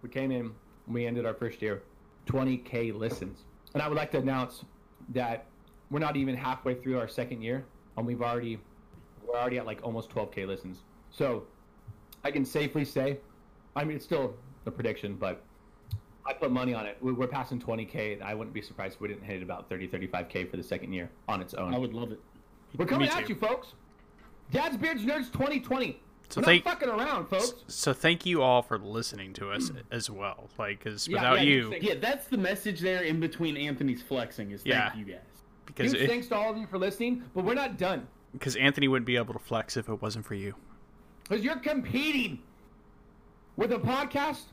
[0.00, 0.52] We came in.
[0.88, 1.82] We ended our first year
[2.26, 3.40] 20k listens,
[3.74, 4.64] and I would like to announce
[5.10, 5.44] that
[5.90, 7.66] we're not even halfway through our second year,
[7.98, 8.58] and we've already
[9.26, 10.78] we're already at like almost 12k listens.
[11.10, 11.46] So
[12.24, 13.18] I can safely say,
[13.74, 14.34] I mean, it's still
[14.66, 15.42] a prediction, but
[16.24, 16.98] I put money on it.
[17.00, 18.20] We- We're passing 20k.
[18.22, 21.10] I wouldn't be surprised if we didn't hit about 30, 35k for the second year
[21.28, 21.74] on its own.
[21.74, 22.20] I would love it.
[22.76, 23.74] We're coming at you, folks.
[24.50, 26.00] Dad's Beards Nerds 2020.
[26.28, 27.54] So We're thank- not fucking around, folks.
[27.68, 29.82] So thank you all for listening to us mm.
[29.92, 30.50] as well.
[30.58, 34.02] Like, because Yeah, without yeah, you, you Yeah, that's the message there in between Anthony's
[34.02, 34.96] flexing is thank Yeah.
[34.96, 35.20] you guys.
[35.66, 38.08] because Huge thanks to all of you for listening, but we're not done.
[38.32, 40.54] because Anthony wouldn't be able to flex if it wasn't for you.
[41.22, 42.40] Because you're competing
[43.56, 44.46] with a podcast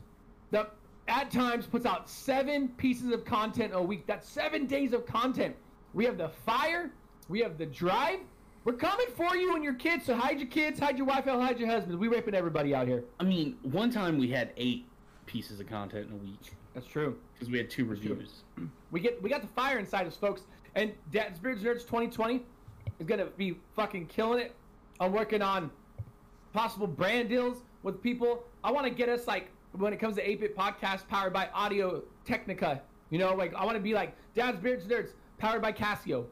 [0.54, 0.70] that
[1.08, 4.06] at times puts out seven pieces of content a week.
[4.06, 5.54] That's seven days of content.
[5.92, 6.90] We have the fire,
[7.28, 8.20] we have the drive.
[8.64, 10.06] We're coming for you and your kids.
[10.06, 11.98] So hide your kids, hide your wife, hide your husband.
[11.98, 13.04] We raping everybody out here.
[13.20, 14.86] I mean, one time we had eight
[15.26, 17.18] pieces of content in a week That's true.
[17.34, 18.44] because we had two reviews.
[18.90, 20.42] We get we got the fire inside us, folks.
[20.76, 22.42] And Dad's Beards Nerds 2020
[22.98, 24.54] is gonna be fucking killing it.
[25.00, 25.70] I'm working on
[26.54, 28.44] possible brand deals with people.
[28.62, 32.02] I want to get us like when it comes to 8-bit podcast powered by Audio
[32.24, 32.80] Technica.
[33.10, 36.24] You know, like I want to be like Dad's Beards Nerds powered by Casio.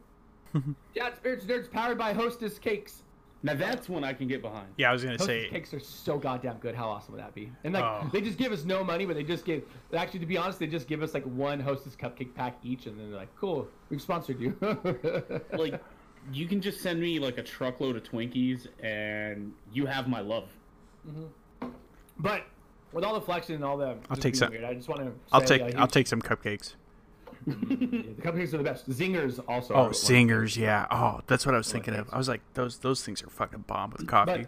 [0.95, 3.03] Dad's Beards Nerds powered by Hostess Cakes.
[3.45, 4.69] Now that's one I can get behind.
[4.77, 5.49] Yeah, I was gonna Hostess say.
[5.49, 6.77] cakes are so goddamn good.
[6.77, 7.51] How awesome would that be?
[7.65, 8.09] And like Oh.
[8.13, 9.65] they just give us no money, but they just give.
[9.93, 12.97] Actually, to be honest, they just give us like one Hostess cupcake pack each, and
[12.99, 14.57] then they're like, "Cool, we've sponsored you."
[15.53, 15.83] Like,
[16.33, 20.49] you can just send me like a truckload of Twinkies, and you have my love.
[21.09, 21.69] Mm-hmm.
[22.21, 22.43] but
[22.93, 25.13] with all the flexing and all the, I'll take some- Weird, I just want to.
[25.33, 26.75] I'll take I'll take some cupcakes.
[27.45, 28.89] The cupcakes are the best.
[28.89, 29.75] Zingers also.
[29.75, 30.87] Oh, are one of the zingers, yeah.
[30.93, 32.09] Oh, that's what I was thinking of.
[32.13, 34.47] I was like, those those things are fucking bomb with coffee.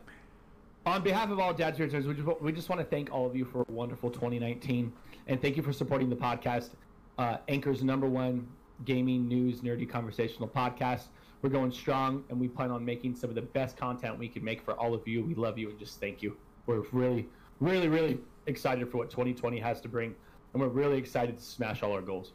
[0.87, 3.35] On behalf of all Dad's Nerds, we just, we just want to thank all of
[3.35, 4.93] you for a wonderful 2019,
[5.27, 6.71] and thank you for supporting the podcast,
[7.19, 8.47] uh, Anchor's number one
[8.85, 11.05] gaming news nerdy conversational podcast.
[11.43, 14.45] We're going strong, and we plan on making some of the best content we can
[14.45, 15.25] make for all of you.
[15.25, 16.37] We love you, and just thank you.
[16.67, 17.29] We're really,
[17.61, 20.15] really, really excited for what 2020 has to bring,
[20.53, 22.33] and we're really excited to smash all our goals.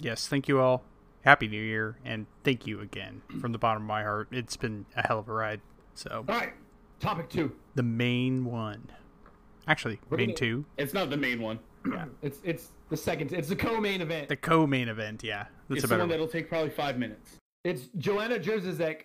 [0.00, 0.82] Yes, thank you all.
[1.22, 4.28] Happy New Year, and thank you again from the bottom of my heart.
[4.32, 5.60] It's been a hell of a ride.
[5.94, 6.54] So All right,
[6.98, 7.52] topic two.
[7.74, 8.90] the main one,
[9.68, 11.58] actually, We're main gonna- two, It's not the main one.
[11.86, 13.32] Yeah, it's it's the second.
[13.32, 14.28] It's the co-main event.
[14.28, 15.22] the co-main event.
[15.22, 16.08] Yeah, that's it's the one one.
[16.08, 17.36] that'll take probably five minutes.
[17.64, 19.02] It's Joanna Jędrzejczyk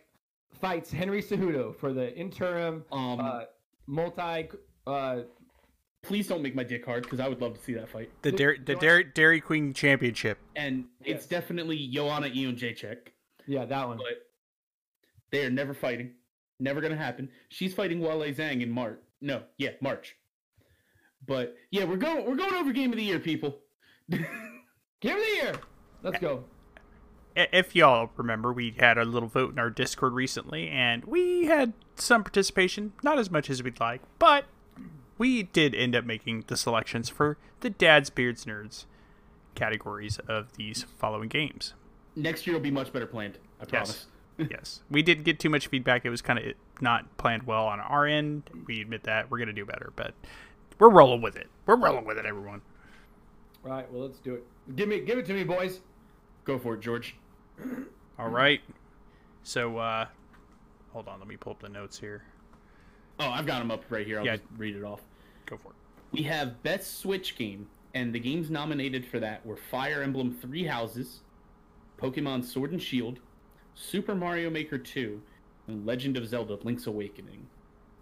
[0.54, 3.42] fights Henry Cejudo for the interim Um, uh,
[3.88, 4.50] multi.
[4.88, 5.22] Uh,
[6.06, 8.10] please don't make my dick hard because I would love to see that fight.
[8.22, 10.38] The Dairy the Dairy, Dairy Queen Championship.
[10.56, 13.10] And it's definitely Joanna Ion Jacek,
[13.48, 13.98] yeah, that one.
[13.98, 14.28] but
[15.32, 16.12] they are never fighting.
[16.60, 17.30] Never gonna happen.
[17.50, 19.00] She's fighting Weili Zhang in March.
[19.22, 20.16] No, yeah, March.
[21.28, 23.60] But yeah, we're going we're going over game of the year, people.
[25.02, 25.54] Game of the year.
[26.04, 26.46] Let's go.
[27.36, 31.74] If y'all remember, we had a little vote in our Discord recently, and we had
[31.96, 34.46] some participation, not as much as we'd like, but
[35.18, 38.86] we did end up making the selections for the Dad's Beards Nerds
[39.56, 41.74] categories of these following games.
[42.16, 43.38] Next year will be much better planned.
[43.62, 44.08] I promise.
[44.38, 46.06] yes, we didn't get too much feedback.
[46.06, 48.50] It was kind of not planned well on our end.
[48.68, 50.14] We admit that we're gonna do better, but
[50.80, 51.48] we're rolling with it.
[51.66, 52.62] We're rolling with it, everyone.
[53.64, 54.44] All right, well, let's do it.
[54.76, 55.80] Give me, give it to me, boys.
[56.44, 57.16] Go for it, George.
[58.20, 58.62] All right.
[59.44, 60.06] So, uh,
[60.94, 61.20] hold on.
[61.20, 62.24] Let me pull up the notes here.
[63.20, 64.20] Oh, I've got them up right here.
[64.20, 64.38] I'll yeah.
[64.38, 65.02] just read it off.
[65.46, 65.76] Go for it.
[66.12, 70.66] We have Best Switch Game, and the games nominated for that were Fire Emblem Three
[70.66, 71.22] Houses,
[71.98, 73.20] Pokemon Sword and Shield,
[73.74, 75.22] Super Mario Maker 2,
[75.68, 77.48] and Legend of Zelda Link's Awakening.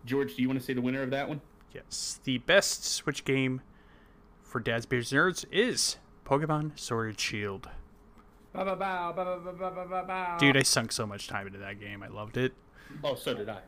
[0.06, 1.42] George, do you want to say the winner of that one?
[1.74, 2.20] Yes.
[2.24, 3.62] The best Switch game
[4.44, 7.70] for Dad's Beers Nerds is Pokemon Sword and Shield.
[8.54, 12.04] Bow, bow, bow, Dude, I sunk so much time into that game.
[12.04, 12.54] I loved it.
[13.04, 13.62] Oh, so did I.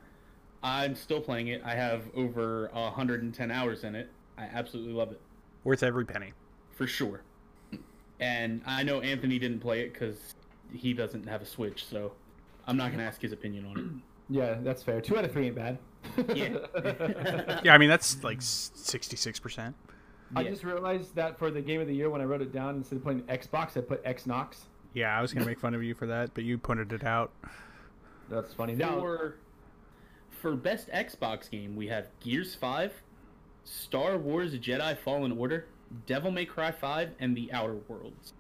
[0.66, 1.62] I'm still playing it.
[1.64, 4.10] I have over 110 hours in it.
[4.36, 5.22] I absolutely love it.
[5.64, 6.34] Worth every penny.
[6.72, 7.22] For sure.
[8.20, 10.34] And I know Anthony didn't play it because
[10.74, 12.14] he doesn't have a Switch, so
[12.66, 13.86] I'm not going to ask his opinion on it.
[14.28, 15.02] Yeah, that's fair.
[15.02, 15.78] Two out of three ain't bad.
[16.34, 16.58] Yeah.
[17.64, 19.76] Yeah, I mean that's like sixty-six percent.
[20.36, 20.50] I Yeah.
[20.50, 22.96] just realized that for the game of the year, when I wrote it down, instead
[22.96, 24.62] of putting Xbox, I put Xnox.
[24.96, 27.34] Yeah, I was gonna make fun of you for that, but you pointed it out.
[28.28, 28.74] That's funny.
[28.74, 28.80] it.
[28.80, 29.36] Now, For,
[30.42, 32.94] for best Xbox game, we have Gears 5,
[33.64, 35.66] Star Wars Jedi Fallen Order,
[36.06, 38.34] Devil May Cry 5, and The Outer Worlds.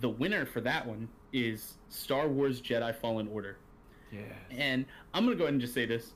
[0.00, 3.56] The winner for that one is Star Wars Jedi Fallen Order.
[4.10, 4.20] yeah.
[4.50, 6.14] And I'm gonna go ahead and just say this.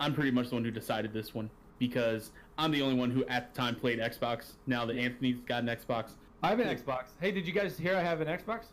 [0.00, 3.24] I'm pretty much the one who decided this one because I'm the only one who
[3.26, 4.52] at the time played Xbox.
[4.66, 7.06] Now that Anthony's got an Xbox, I have an Xbox.
[7.20, 8.66] Hey, did you guys hear I have an Xbox?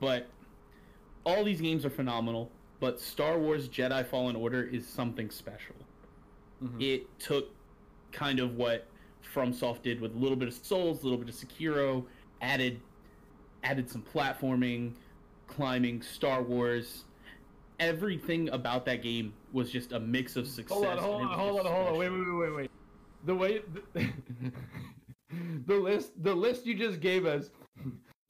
[0.00, 0.26] but
[1.24, 2.50] all these games are phenomenal.
[2.80, 5.76] But Star Wars Jedi Fallen Order is something special.
[6.62, 6.82] Mhm.
[6.82, 7.50] It took
[8.12, 8.86] kind of what
[9.34, 12.04] FromSoft did with a little bit of Souls, a little bit of Sekiro,
[12.40, 12.80] added
[13.62, 14.92] added some platforming,
[15.46, 17.04] climbing, Star Wars.
[17.78, 20.76] Everything about that game was just a mix of success.
[20.78, 21.98] Hold on, hold on, hold on, hold on.
[21.98, 22.70] Wait, wait, wait, wait, wait.
[23.24, 23.62] The way
[23.92, 24.12] the,
[25.66, 27.50] the list, the list you just gave us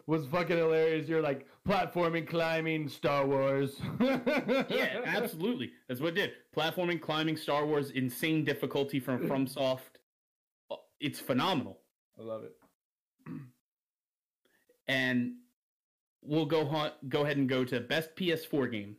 [0.07, 1.09] was fucking hilarious.
[1.09, 3.77] You're like platforming, climbing, Star Wars.
[4.01, 5.73] yeah, absolutely.
[5.88, 6.31] That's what it did.
[6.57, 9.81] Platforming, climbing, Star Wars, insane difficulty from FromSoft.
[11.01, 11.79] It's phenomenal.
[12.19, 12.53] I love it.
[14.88, 15.33] And
[16.23, 18.95] we'll go ha- go ahead and go to best PS4 game.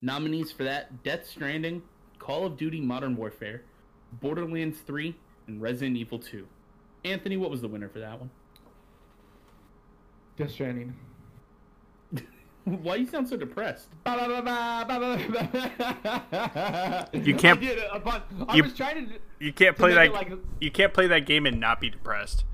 [0.00, 1.80] Nominees for that: Death Stranding,
[2.18, 3.62] Call of Duty: Modern Warfare,
[4.14, 5.14] Borderlands 3,
[5.46, 6.44] and Resident Evil 2.
[7.04, 8.30] Anthony, what was the winner for that one?
[10.36, 10.94] Death Stranding.
[12.64, 13.88] Why you sound so depressed?
[14.06, 14.12] you
[17.22, 19.14] You can't- I, did it upon, I you- was trying to.
[19.40, 20.12] You can't to play that.
[20.12, 22.44] like- you can't play that game and not be depressed.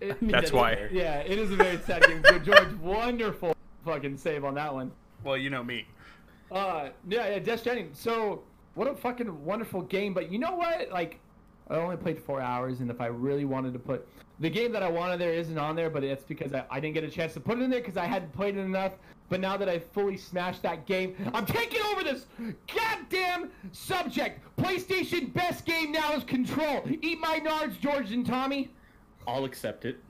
[0.00, 0.74] it- I mean, That's why.
[0.74, 0.90] fair.
[0.92, 2.22] yeah, it is a very sad game.
[2.26, 4.92] So George, wonderful fucking save on that one.
[5.24, 5.86] Well, you know me.
[6.50, 7.90] Uh, yeah, yeah, Death Stranding.
[7.94, 8.42] So,
[8.74, 10.12] what a fucking wonderful game.
[10.12, 10.90] But you know what?
[10.90, 11.18] Like,
[11.70, 14.06] I only played four hours, and if I really wanted to put
[14.42, 16.94] the game that I wanted there isn't on there, but it's because I, I didn't
[16.94, 18.92] get a chance to put it in there because I hadn't played it enough.
[19.28, 22.26] But now that I've fully smashed that game, I'm taking over this
[22.74, 24.40] goddamn subject.
[24.58, 26.82] PlayStation best game now is Control.
[27.00, 28.68] Eat my nards, George and Tommy.
[29.28, 30.00] I'll accept it.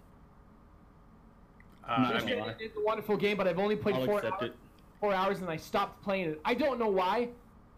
[1.87, 2.55] Uh, Not I mean, lie.
[2.59, 4.51] A wonderful game, but I've only played I'll four accept hours.
[4.51, 4.57] it.
[4.99, 6.41] four hours and I stopped playing it.
[6.45, 7.29] I don't know why.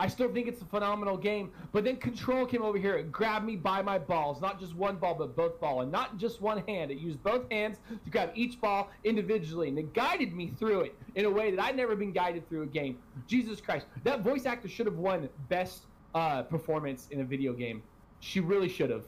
[0.01, 1.53] I still think it's a phenomenal game.
[1.73, 4.41] But then Control came over here and grabbed me by my balls.
[4.41, 5.83] Not just one ball, but both ball.
[5.83, 6.91] And not just one hand.
[6.91, 9.69] It used both hands to grab each ball individually.
[9.69, 12.63] And it guided me through it in a way that I'd never been guided through
[12.63, 12.99] a game.
[13.29, 13.87] Jesus Christ.
[14.03, 17.83] That voice actor should have won best uh, performance in a video game.
[18.21, 19.05] She really should have.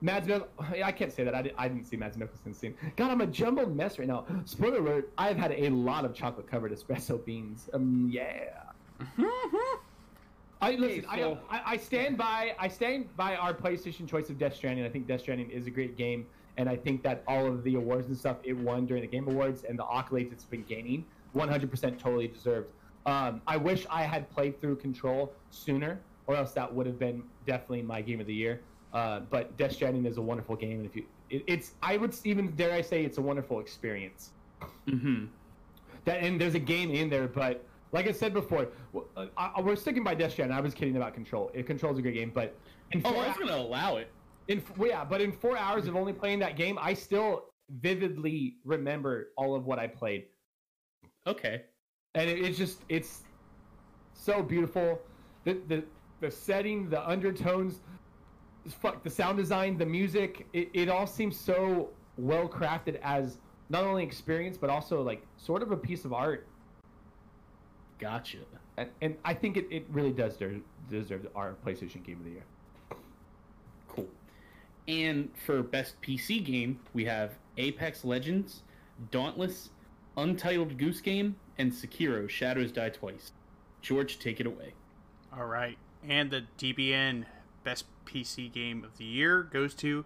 [0.00, 1.34] Mads I can't say that.
[1.34, 2.74] I didn't see Mads Mikkelsen's scene.
[2.96, 4.26] God, I'm a jumbled mess right now.
[4.44, 7.70] Spoiler alert, I've had a lot of chocolate covered espresso beans.
[7.72, 8.64] Um, yeah.
[10.60, 11.04] I listen.
[11.14, 14.84] so- I, I I stand by I stand by our PlayStation choice of Death Stranding.
[14.84, 17.74] I think Death Stranding is a great game, and I think that all of the
[17.74, 21.04] awards and stuff it won during the Game Awards and the accolades it's been gaining,
[21.34, 22.68] 100% totally deserved.
[23.06, 27.22] Um, I wish I had played through Control sooner, or else that would have been
[27.46, 28.60] definitely my game of the year.
[28.94, 32.14] Uh, but Death Stranding is a wonderful game, and if you, it, it's I would
[32.24, 34.30] even dare I say it's a wonderful experience
[34.88, 35.24] Mm-hmm.
[36.06, 38.68] that and there's a game in there but like i said before
[39.16, 40.56] uh, I, we're sticking by death stranding.
[40.56, 41.50] I was kidding about control.
[41.54, 42.54] It control's a great game but
[42.92, 44.08] in Oh, I was gonna allow it.
[44.48, 47.44] in well, yeah but in four hours of only playing that game i still
[47.80, 50.24] vividly remember all of what i played.
[51.26, 51.62] Okay.
[52.14, 53.22] and it, it's just it's
[54.12, 55.00] so beautiful.
[55.44, 55.84] The the
[56.20, 57.80] the setting the undertones
[58.82, 63.84] fuck the sound design the music it, it all seems so well crafted as not
[63.84, 66.46] only experience but also like sort of a piece of art
[68.04, 68.38] Gotcha.
[68.76, 72.30] and, and I think it, it really does deserve, deserve our PlayStation Game of the
[72.32, 72.44] Year.
[73.88, 74.08] Cool.
[74.86, 78.62] And for best PC game, we have Apex Legends,
[79.10, 79.70] Dauntless,
[80.16, 83.32] Untitled Goose Game, and Sekiro: Shadows Die Twice.
[83.80, 84.74] George, take it away.
[85.36, 85.78] all right.
[86.06, 87.24] And the DBN
[87.64, 90.04] Best PC Game of the Year goes to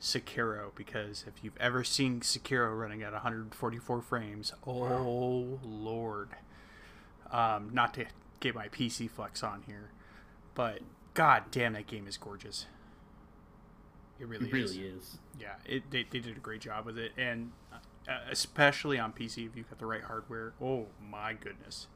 [0.00, 6.30] Sekiro because if you've ever seen Sekiro running at 144 frames, oh lord.
[7.36, 8.04] Um, not to
[8.40, 9.90] get my PC flex on here,
[10.54, 10.80] but
[11.14, 12.66] god damn, that game is gorgeous.
[14.20, 15.02] It really, It really is.
[15.02, 15.18] is.
[15.40, 19.46] Yeah, it, they, they did a great job with it, and uh, especially on PC
[19.48, 20.52] if you've got the right hardware.
[20.62, 21.88] Oh my goodness.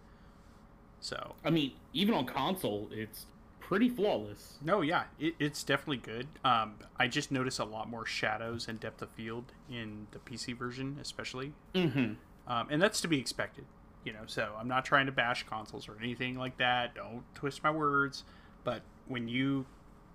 [1.01, 3.27] So I mean, even on console, it's
[3.61, 4.59] pretty flawless.
[4.62, 6.27] no, yeah, it, it's definitely good.
[6.44, 10.57] Um, I just notice a lot more shadows and depth of field in the PC
[10.57, 12.14] version, especially, Mm-hmm.
[12.53, 13.64] um, and that's to be expected.
[14.05, 16.95] You know, so I'm not trying to bash consoles or anything like that.
[16.95, 18.25] Don't twist my words.
[18.65, 19.67] But when you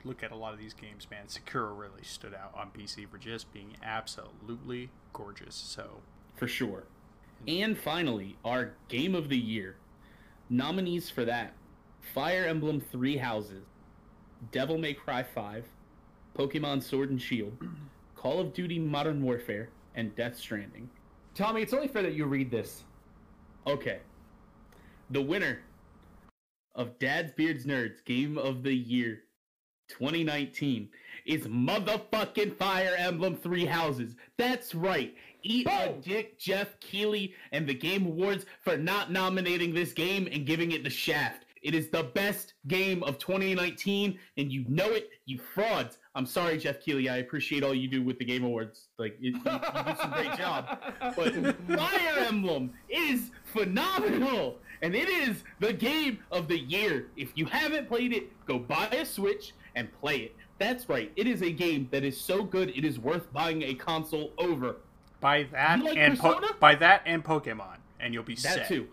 [0.04, 3.18] look at a lot of these games, man, Sekiro really stood out on PC for
[3.18, 5.56] just being absolutely gorgeous.
[5.56, 6.02] So
[6.36, 6.86] For sure.
[7.48, 9.76] And finally, our game of the year.
[10.50, 11.54] Nominees for that
[12.14, 13.64] Fire Emblem Three Houses,
[14.52, 15.66] Devil May Cry 5,
[16.38, 17.58] Pokemon Sword and Shield,
[18.16, 20.90] Call of Duty Modern Warfare, and Death Stranding.
[21.36, 22.84] Tommy, it's only fair that you read this.
[23.66, 24.00] Okay.
[25.10, 25.60] The winner
[26.76, 29.24] of Dad's Beards Nerds Game of the Year
[29.90, 30.90] 2019
[31.26, 34.16] is motherfucking Fire Emblem Three Houses.
[34.38, 35.16] That's right.
[35.44, 40.46] Eat a dick, Geoff Keighley, and the Game Awards for not nominating this game and
[40.46, 41.46] giving it the shaft.
[41.64, 45.98] It is the best game of 2019, and you know it, you frauds.
[46.14, 47.08] I'm sorry, Geoff Keighley.
[47.10, 48.90] I appreciate all you do with the Game Awards.
[49.00, 49.44] Like, you, you, you
[49.86, 50.78] do some great job.
[51.16, 51.34] But
[51.78, 57.08] Fire Emblem is phenomenal, and it is the game of the year.
[57.18, 60.36] If you haven't played it, go buy a Switch and play it.
[60.60, 61.12] That's right.
[61.16, 64.76] It is a game that is so good it is worth buying a console over.
[65.20, 68.68] buy that like and po- buy that and Pokemon, and you'll be That set.
[68.68, 68.88] too.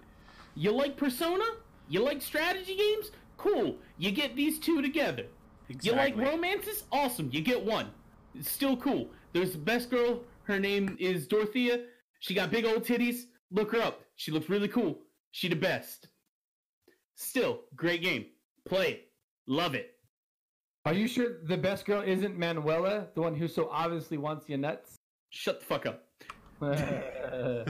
[0.54, 1.44] You like Persona?
[1.90, 3.10] You like strategy games?
[3.36, 3.76] Cool.
[3.98, 5.26] You get these two together.
[5.68, 5.90] Exactly.
[5.90, 6.84] You like romances?
[6.92, 7.28] Awesome.
[7.32, 7.90] You get one.
[8.34, 9.10] It's still cool.
[9.32, 10.20] There's the best girl.
[10.44, 11.80] Her name is Dorothea.
[12.20, 13.24] She got big old titties.
[13.50, 14.02] Look her up.
[14.14, 15.00] She looks really cool.
[15.32, 16.06] She the best.
[17.16, 18.26] Still, great game.
[18.64, 19.08] Play it.
[19.48, 19.96] Love it.
[20.84, 24.58] Are you sure the best girl isn't Manuela, the one who so obviously wants your
[24.58, 24.94] nuts?
[25.30, 26.04] Shut the fuck up.
[26.62, 27.64] I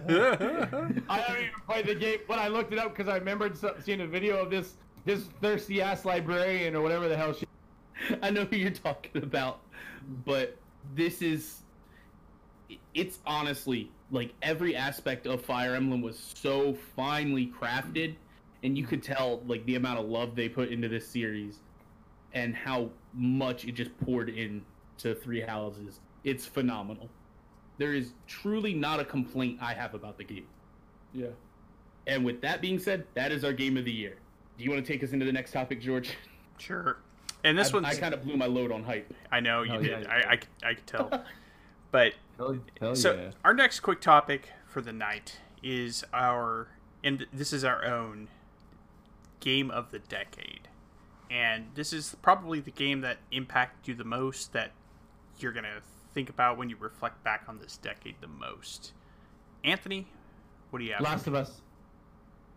[1.08, 4.06] haven't even played the game, but I looked it up because I remembered seeing a
[4.06, 4.74] video of this
[5.04, 7.46] this thirsty ass librarian or whatever the hell she.
[8.22, 9.60] I know who you're talking about,
[10.24, 10.56] but
[10.94, 11.62] this is
[12.94, 18.16] it's honestly like every aspect of Fire Emblem was so finely crafted
[18.62, 21.60] and you could tell like the amount of love they put into this series
[22.32, 24.62] and how much it just poured in
[24.98, 26.00] to Three Houses.
[26.24, 27.08] It's phenomenal.
[27.80, 30.46] There is truly not a complaint I have about the game.
[31.14, 31.28] Yeah.
[32.06, 34.16] And with that being said, that is our game of the year.
[34.58, 36.12] Do you want to take us into the next topic, George?
[36.58, 36.98] Sure.
[37.42, 39.10] And this one, I kind of blew my load on hype.
[39.32, 40.02] I know you Oh, did.
[40.02, 40.10] yeah.
[40.12, 41.24] I, I, c- I could tell.
[41.90, 43.30] But Hell, hell so yeah.
[43.44, 46.68] our next quick topic for the night is our
[47.02, 48.28] and this is our own
[49.40, 50.68] game of the decade.
[51.30, 54.70] And this is probably the game that impacted you the most that
[55.38, 55.80] you're going to
[56.14, 58.92] think about when you reflect back on this decade the most.
[59.64, 60.06] Anthony,
[60.70, 61.02] what do you have?
[61.02, 61.60] Last of Us.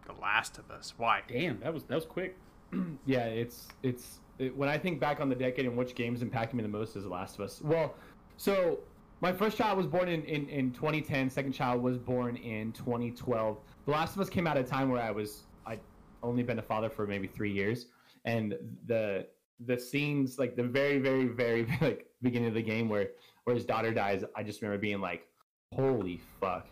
[0.06, 0.93] the Last of Us.
[0.97, 1.22] Why?
[1.28, 2.38] Damn, that was that was quick.
[3.06, 6.56] Yeah, it's it's it, when I think back on the decade and which games impacted
[6.56, 7.62] me the most is The Last of Us.
[7.62, 7.93] Well,
[8.38, 8.80] so
[9.22, 11.30] my first child was born in, in, in 2010.
[11.30, 13.58] Second child was born in 2012.
[13.86, 15.80] The Last of Us came out at a time where I was I
[16.24, 17.88] only been a father for maybe three years,
[18.26, 18.56] and
[18.88, 19.28] the
[19.66, 23.10] the scenes like the very very very like beginning of the game where
[23.46, 25.28] where his daughter dies, I just remember being like,
[25.74, 26.68] holy fuck,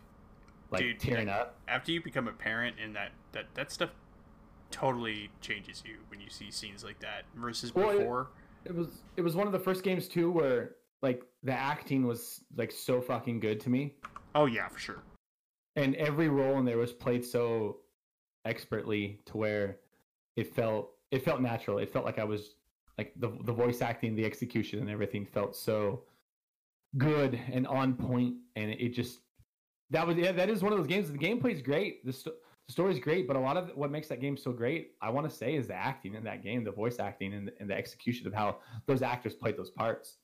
[0.72, 1.60] like Dude, tearing up.
[1.68, 3.90] After you become a parent and that that that stuff
[4.70, 8.30] totally changes you when you see scenes like that versus Well, it- before.
[8.66, 12.42] it was it was one of the first games too where like the acting was
[12.56, 13.96] like so fucking good to me
[14.34, 15.04] Oh yeah, for sure.
[15.76, 17.80] and every role in there was played so
[18.46, 19.78] expertly to where
[20.38, 22.56] it felt it felt natural it felt like i was
[22.98, 26.04] like the the voice acting the execution and everything felt so
[26.98, 29.20] good and on point and it just
[29.90, 31.12] that was yeah that is one of those games.
[31.12, 32.06] The gameplay is great.
[32.06, 32.34] The, sto-
[32.68, 35.30] the story's great but a lot of what makes that game so great i want
[35.30, 38.28] to say is the acting in that game the voice acting and, and the execution
[38.28, 40.18] of how those actors played those parts.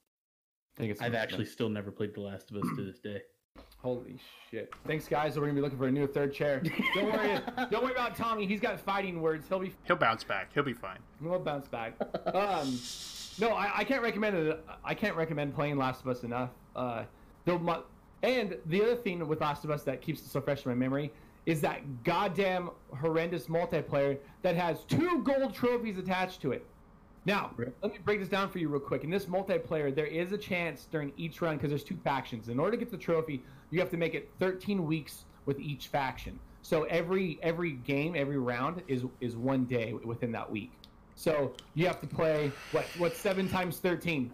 [0.77, 3.21] I think it's I've actually still never played The Last of Us to this day.
[3.81, 4.17] Holy
[4.49, 4.73] shit!
[4.85, 5.37] Thanks, guys.
[5.37, 6.61] We're gonna be looking for a new third chair.
[6.95, 7.39] Don't worry.
[7.71, 8.47] don't worry about Tommy.
[8.47, 9.47] He's got fighting words.
[9.47, 9.73] He'll be.
[9.85, 10.49] He'll bounce back.
[10.53, 10.99] He'll be fine.
[11.21, 11.93] He'll bounce back.
[12.33, 12.77] Um,
[13.39, 14.65] no, I, I can't recommend it.
[14.83, 16.49] I can't recommend playing Last of Us enough.
[16.75, 17.03] Uh,
[17.45, 17.79] my,
[18.23, 20.75] and the other thing with Last of Us that keeps it so fresh in my
[20.75, 21.11] memory
[21.45, 22.69] is that goddamn
[22.99, 26.65] horrendous multiplayer that has two gold trophies attached to it.
[27.25, 29.03] Now, let me break this down for you real quick.
[29.03, 32.49] In this multiplayer, there is a chance during each run because there's two factions.
[32.49, 35.87] In order to get the trophy, you have to make it 13 weeks with each
[35.87, 36.39] faction.
[36.61, 40.71] So every every game, every round is is one day within that week.
[41.15, 44.31] So you have to play what what seven times 13?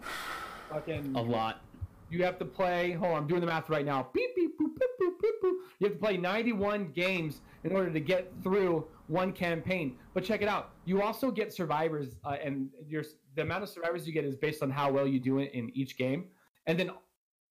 [0.70, 1.60] Fucking A lot.
[2.10, 2.92] you have to play.
[2.92, 4.08] Hold on, I'm doing the math right now.
[4.12, 5.52] Beep beep boop boop boop boop boop.
[5.78, 9.96] You have to play 91 games in order to get through one campaign.
[10.14, 10.70] But check it out.
[10.84, 13.04] You also get survivors, uh, and your
[13.36, 15.70] the amount of survivors you get is based on how well you do it in
[15.74, 16.26] each game.
[16.66, 16.90] And then,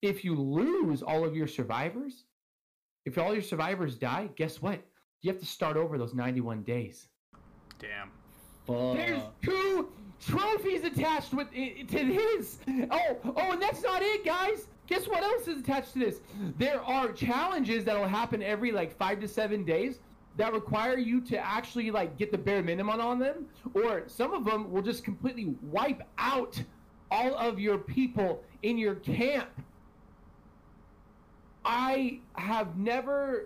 [0.04, 2.26] if you lose all of your survivors,
[3.06, 4.82] if all your survivors die, guess what?
[5.22, 7.08] You have to start over those 91 days.
[7.80, 8.12] Damn.
[8.68, 9.90] There's two
[10.20, 12.60] trophies attached with to his.
[12.92, 14.68] Oh, oh, and that's not it, guys.
[14.88, 16.20] Guess what else is attached to this?
[16.58, 20.00] There are challenges that'll happen every like five to seven days
[20.36, 24.44] that require you to actually like get the bare minimum on them, or some of
[24.44, 26.62] them will just completely wipe out
[27.10, 29.50] all of your people in your camp.
[31.66, 33.46] I have never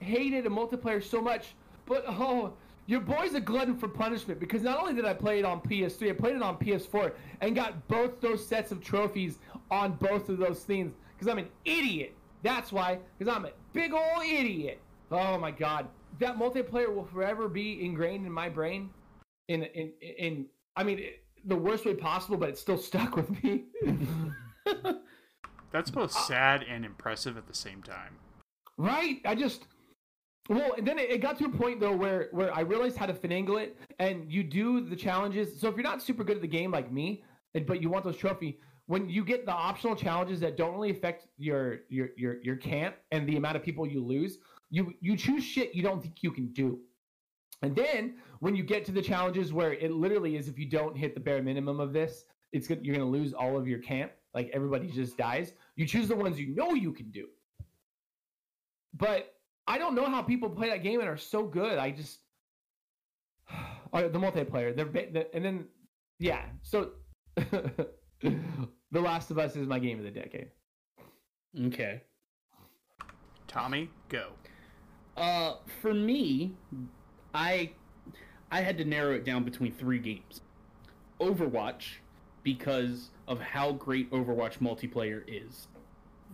[0.00, 1.54] hated a multiplayer so much,
[1.86, 2.54] but oh,
[2.86, 6.10] your boy's a glutton for punishment because not only did I play it on PS3,
[6.10, 9.38] I played it on PS4 and got both those sets of trophies
[9.70, 12.14] on both of those things because I'm an idiot.
[12.42, 14.80] That's why, because I'm a big old idiot.
[15.12, 15.86] Oh my god,
[16.18, 18.90] that multiplayer will forever be ingrained in my brain.
[19.48, 20.46] In in in,
[20.76, 23.64] I mean, it, the worst way possible, but it's still stuck with me.
[25.72, 28.16] That's both sad and impressive at the same time.
[28.76, 29.20] Right?
[29.24, 29.66] I just
[30.48, 33.06] well, and then it, it got to a point though where where I realized how
[33.06, 35.60] to finagle it, and you do the challenges.
[35.60, 37.24] So if you're not super good at the game like me,
[37.66, 41.26] but you want those trophy, when you get the optional challenges that don't really affect
[41.38, 44.38] your your your your camp and the amount of people you lose,
[44.70, 46.80] you you choose shit you don't think you can do.
[47.62, 50.96] And then when you get to the challenges where it literally is if you don't
[50.96, 54.10] hit the bare minimum of this, it's good you're to lose all of your camp,
[54.34, 55.52] like everybody just dies.
[55.76, 57.28] You choose the ones you know you can do.
[58.94, 59.34] But
[59.66, 61.78] I don't know how people play that game and are so good.
[61.78, 62.18] I just
[63.92, 64.74] oh, the multiplayer.
[64.76, 65.66] They're, they and then
[66.18, 66.44] yeah.
[66.62, 66.90] So
[68.92, 70.48] The Last of Us is my game of the decade.
[71.66, 72.02] Okay.
[73.48, 74.28] Tommy, go.
[75.16, 76.52] Uh, for me,
[77.34, 77.72] I
[78.50, 80.42] I had to narrow it down between three games.
[81.20, 82.00] Overwatch,
[82.42, 85.68] because of how great Overwatch multiplayer is.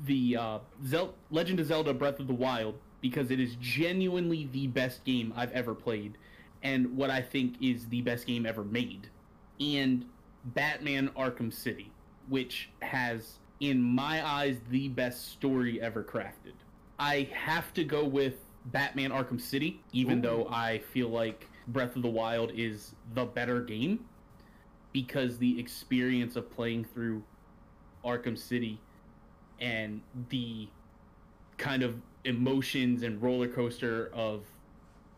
[0.05, 4.69] The uh, Zel- Legend of Zelda: Breath of the Wild, because it is genuinely the
[4.69, 6.17] best game I've ever played,
[6.63, 9.09] and what I think is the best game ever made.
[9.61, 10.05] And
[10.45, 11.91] Batman: Arkham City,
[12.29, 16.55] which has, in my eyes, the best story ever crafted.
[16.99, 18.35] I have to go with
[18.67, 20.23] Batman Arkham City, even Ooh.
[20.23, 24.01] though I feel like Breath of the Wild is the better game
[24.93, 27.23] because the experience of playing through
[28.05, 28.81] Arkham City
[29.61, 30.69] and the
[31.57, 34.45] kind of emotions and roller coaster of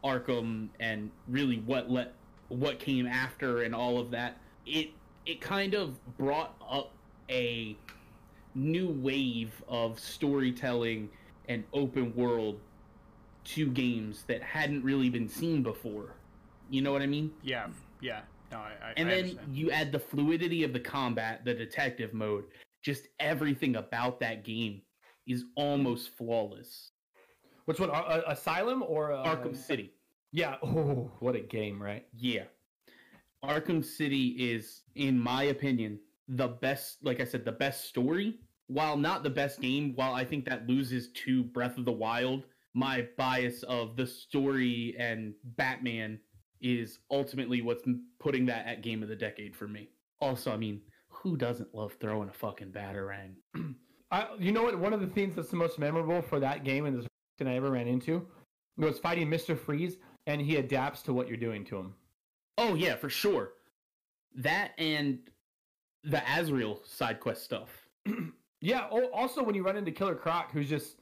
[0.02, 2.12] Arkham and really what let
[2.48, 4.90] what came after and all of that it
[5.26, 6.92] it kind of brought up
[7.28, 7.76] a
[8.54, 11.08] new wave of storytelling
[11.48, 12.58] and open world
[13.44, 16.14] to games that hadn't really been seen before.
[16.68, 17.32] You know what I mean?
[17.42, 17.68] Yeah,
[18.00, 18.20] yeah.
[18.50, 18.72] No, I.
[18.82, 19.56] I And I then understand.
[19.56, 22.44] you add the fluidity of the combat, the detective mode,
[22.82, 24.82] just everything about that game
[25.26, 26.92] is almost flawless.
[27.66, 27.90] Which one?
[27.90, 29.92] Uh, uh, Asylum or uh, Arkham City.
[30.32, 30.56] Yeah.
[30.62, 32.06] Oh, what a game, right?
[32.16, 32.44] Yeah.
[33.44, 35.98] Arkham City is, in my opinion,
[36.28, 38.38] the best, like I said, the best story.
[38.66, 42.44] While not the best game, while I think that loses to Breath of the Wild,
[42.74, 46.20] my bias of the story and Batman
[46.60, 47.84] is ultimately what's
[48.18, 49.88] putting that at game of the decade for me.
[50.20, 53.34] Also, I mean, who doesn't love throwing a fucking batarang?
[54.10, 54.78] I, you know what?
[54.78, 57.06] One of the things that's the most memorable for that game and this
[57.38, 58.26] that I ever ran into
[58.76, 59.96] was fighting Mister Freeze,
[60.26, 61.94] and he adapts to what you're doing to him.
[62.58, 63.52] Oh yeah, for sure.
[64.34, 65.20] That and
[66.04, 67.88] the Azrael side quest stuff.
[68.60, 68.88] Yeah.
[68.90, 70.96] Oh, also when you run into Killer Croc, who's just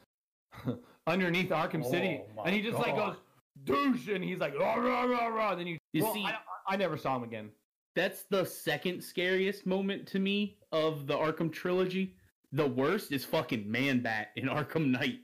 [1.06, 3.16] underneath Arkham City, Oh my and he just like goes God.
[3.64, 5.54] Douche, and he's like rah rah rah rah.
[5.54, 6.34] Then you, You well, see- I,
[6.68, 7.50] I never saw him again.
[7.94, 12.14] That's the second scariest moment to me of the Arkham trilogy.
[12.52, 15.18] The worst is fucking Man Bat in Arkham Knight.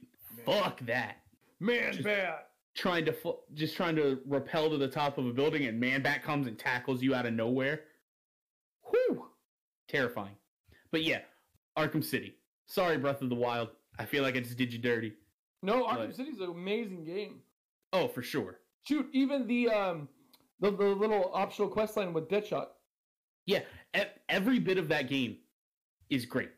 [0.44, 1.18] Fuck that.
[1.60, 2.34] Man, Just- bad.
[2.74, 6.02] Trying to fu- just trying to rappel to the top of a building and Man
[6.02, 7.82] Bat comes and tackles you out of nowhere.
[8.90, 9.26] Whew.
[9.88, 10.34] Terrifying.
[10.90, 11.20] But yeah,
[11.78, 12.34] Arkham City.
[12.66, 13.68] Sorry, Breath of the Wild.
[13.98, 15.12] I feel like I just did you dirty.
[15.62, 17.40] No, Arkham But- City's an amazing game.
[17.94, 18.58] Oh, for sure.
[18.86, 20.08] Shoot, even the um
[20.60, 22.66] the, the little optional quest line with Deadshot.
[23.46, 23.60] Yeah,
[23.96, 25.38] e- every bit of that game
[26.10, 26.50] is great.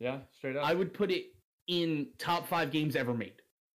[0.00, 0.66] Yeah, straight up.
[0.66, 1.26] I would put it
[1.68, 3.34] in top five games ever made.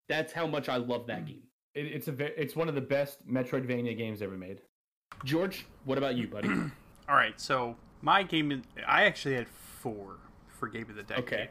[0.08, 1.42] That's how much I love that game.
[1.74, 4.60] It, it's a ve- it's one of the best Metroidvania games ever made.
[5.24, 6.48] George, what about you, buddy?
[7.08, 10.16] All right, so my game, I actually had four
[10.48, 11.24] for game of the decade.
[11.24, 11.48] Okay.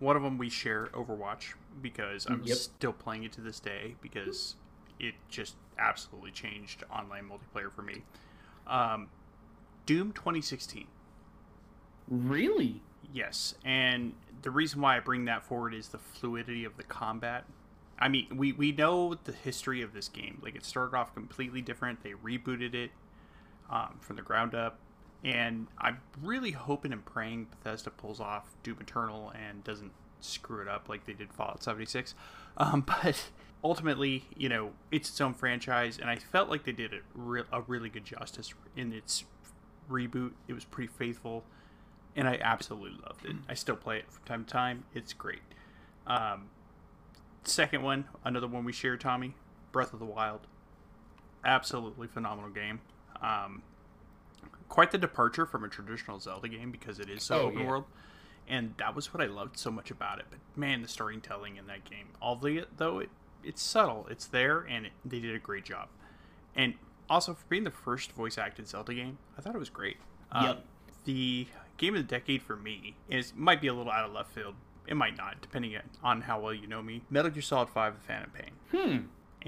[0.00, 2.56] One of them we share Overwatch because I'm Yep.
[2.56, 4.56] still playing it to this day because
[5.00, 8.02] it just absolutely changed online multiplayer for me.
[8.66, 9.08] Um,
[9.86, 10.86] Doom 2016.
[12.08, 12.82] really?
[13.12, 17.44] Yes, and the reason why I bring that forward is the fluidity of the combat.
[17.98, 20.40] I mean, we, we know the history of this game.
[20.42, 22.02] Like, it started off completely different.
[22.02, 22.90] They rebooted it
[23.70, 24.78] um, from the ground up.
[25.24, 29.90] And I'm really hoping and praying Bethesda pulls off Doom Eternal and doesn't
[30.20, 32.14] screw it up like they did Fallout 76.
[32.56, 33.30] Um, but
[33.62, 37.42] ultimately, you know, it's its own franchise, and I felt like they did it re-
[37.52, 39.24] a really good justice in its
[39.90, 40.32] reboot.
[40.46, 41.44] It was pretty faithful
[42.16, 43.36] and I absolutely loved it.
[43.48, 44.84] I still play it from time to time.
[44.92, 45.38] It's great.
[46.06, 46.48] Um,
[47.44, 49.34] second one, another one we share, Tommy,
[49.70, 50.40] Breath of the Wild.
[51.44, 52.80] Absolutely phenomenal game.
[53.22, 53.62] Um,
[54.68, 57.66] quite the departure from a traditional Zelda game because it is so Oh, open yeah.
[57.68, 57.84] world,
[58.48, 60.26] and that was what I loved so much about it.
[60.30, 63.10] But man, the storytelling in that game, although though it
[63.44, 65.88] it's subtle, it's there, and it, they did a great job.
[66.56, 66.74] And
[67.08, 69.96] also for being the first voice acted Zelda game, I thought it was great.
[70.32, 70.64] Um, Yep.
[71.04, 71.46] the
[71.76, 74.54] game of the decade for me is might be a little out of left field.
[74.86, 77.02] It might not, depending on how well you know me.
[77.10, 78.98] Metal Gear Solid Five: The Phantom Pain, Hmm.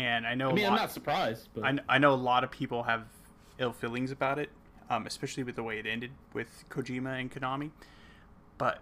[0.00, 2.44] and I know I mean, a I'm not surprised, but I, I know a lot
[2.44, 3.04] of people have
[3.58, 4.50] ill feelings about it,
[4.88, 7.70] um, especially with the way it ended with Kojima and Konami.
[8.58, 8.78] but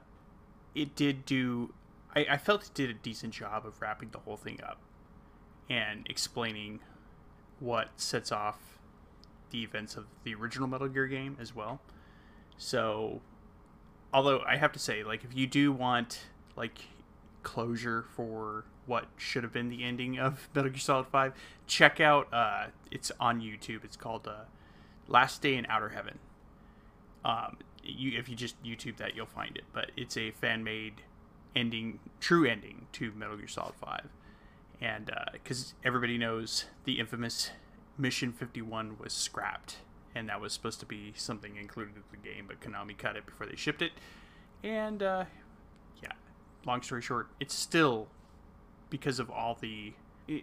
[0.75, 1.73] it did do.
[2.15, 4.79] I, I felt it did a decent job of wrapping the whole thing up
[5.69, 6.81] and explaining
[7.61, 8.79] what sets off
[9.51, 11.81] the events of the original Metal Gear game as well.
[12.57, 13.21] So,
[14.13, 16.21] although I have to say, like, if you do want
[16.57, 16.81] like
[17.43, 21.35] closure for what should have been the ending of Metal Gear Solid Five,
[21.67, 22.33] check out.
[22.33, 23.85] Uh, it's on YouTube.
[23.85, 24.45] It's called uh,
[25.07, 26.19] Last Day in Outer Heaven.
[27.25, 29.65] Um, you if you just YouTube that, you'll find it.
[29.73, 31.03] But it's a fan made
[31.57, 34.09] ending, true ending to Metal Gear Solid Five,
[34.81, 37.51] and because uh, everybody knows the infamous
[37.97, 39.79] Mission Fifty One was scrapped,
[40.15, 43.27] and that was supposed to be something included in the game, but Konami cut it
[43.27, 43.93] before they shipped it,
[44.63, 45.25] and uh,
[46.03, 46.13] yeah.
[46.67, 48.09] Long story short, it's still
[48.91, 49.95] because of all the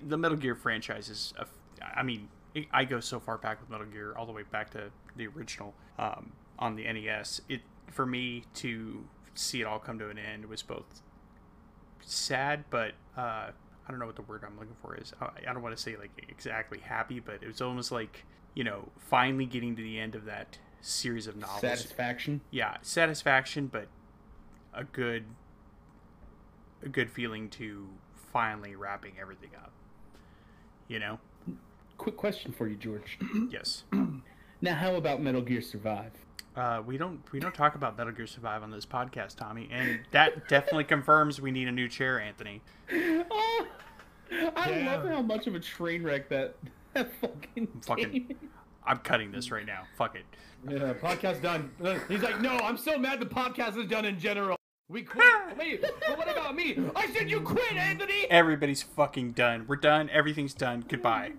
[0.07, 1.33] the Metal Gear franchises.
[1.81, 2.29] I mean,
[2.71, 5.73] I go so far back with Metal Gear, all the way back to the original
[5.99, 7.41] um, on the NES.
[7.49, 11.01] It for me to see it all come to an end was both
[12.01, 15.13] sad, but uh, I don't know what the word I'm looking for is.
[15.21, 18.89] I don't want to say like exactly happy, but it was almost like you know
[18.97, 21.61] finally getting to the end of that series of novels.
[21.61, 22.41] Satisfaction.
[22.51, 23.87] Yeah, satisfaction, but
[24.73, 25.25] a good
[26.83, 27.87] a good feeling to
[28.31, 29.71] finally wrapping everything up.
[30.87, 31.19] You know?
[31.97, 33.17] Quick question for you, George.
[33.49, 33.83] yes.
[34.61, 36.24] Now, how about Metal Gear Survive?
[36.55, 39.99] Uh, we don't we don't talk about Metal Gear Survive on this podcast, Tommy, and
[40.11, 42.61] that definitely confirms we need a new chair, Anthony.
[42.91, 43.67] Oh,
[44.55, 44.95] I yeah.
[44.95, 46.55] love how much of a train wreck that,
[46.93, 48.35] that fucking fucking.
[48.85, 49.83] I'm cutting this right now.
[49.97, 50.25] Fuck it.
[50.69, 51.71] Yeah, podcast done.
[52.07, 54.55] He's like, no, I'm so mad the podcast is done in general.
[54.87, 55.25] We quit.
[55.57, 56.77] Wait, but what about me?
[56.95, 58.25] I said you quit, Anthony.
[58.29, 59.65] Everybody's fucking done.
[59.67, 60.09] We're done.
[60.11, 60.85] Everything's done.
[60.87, 61.33] Goodbye.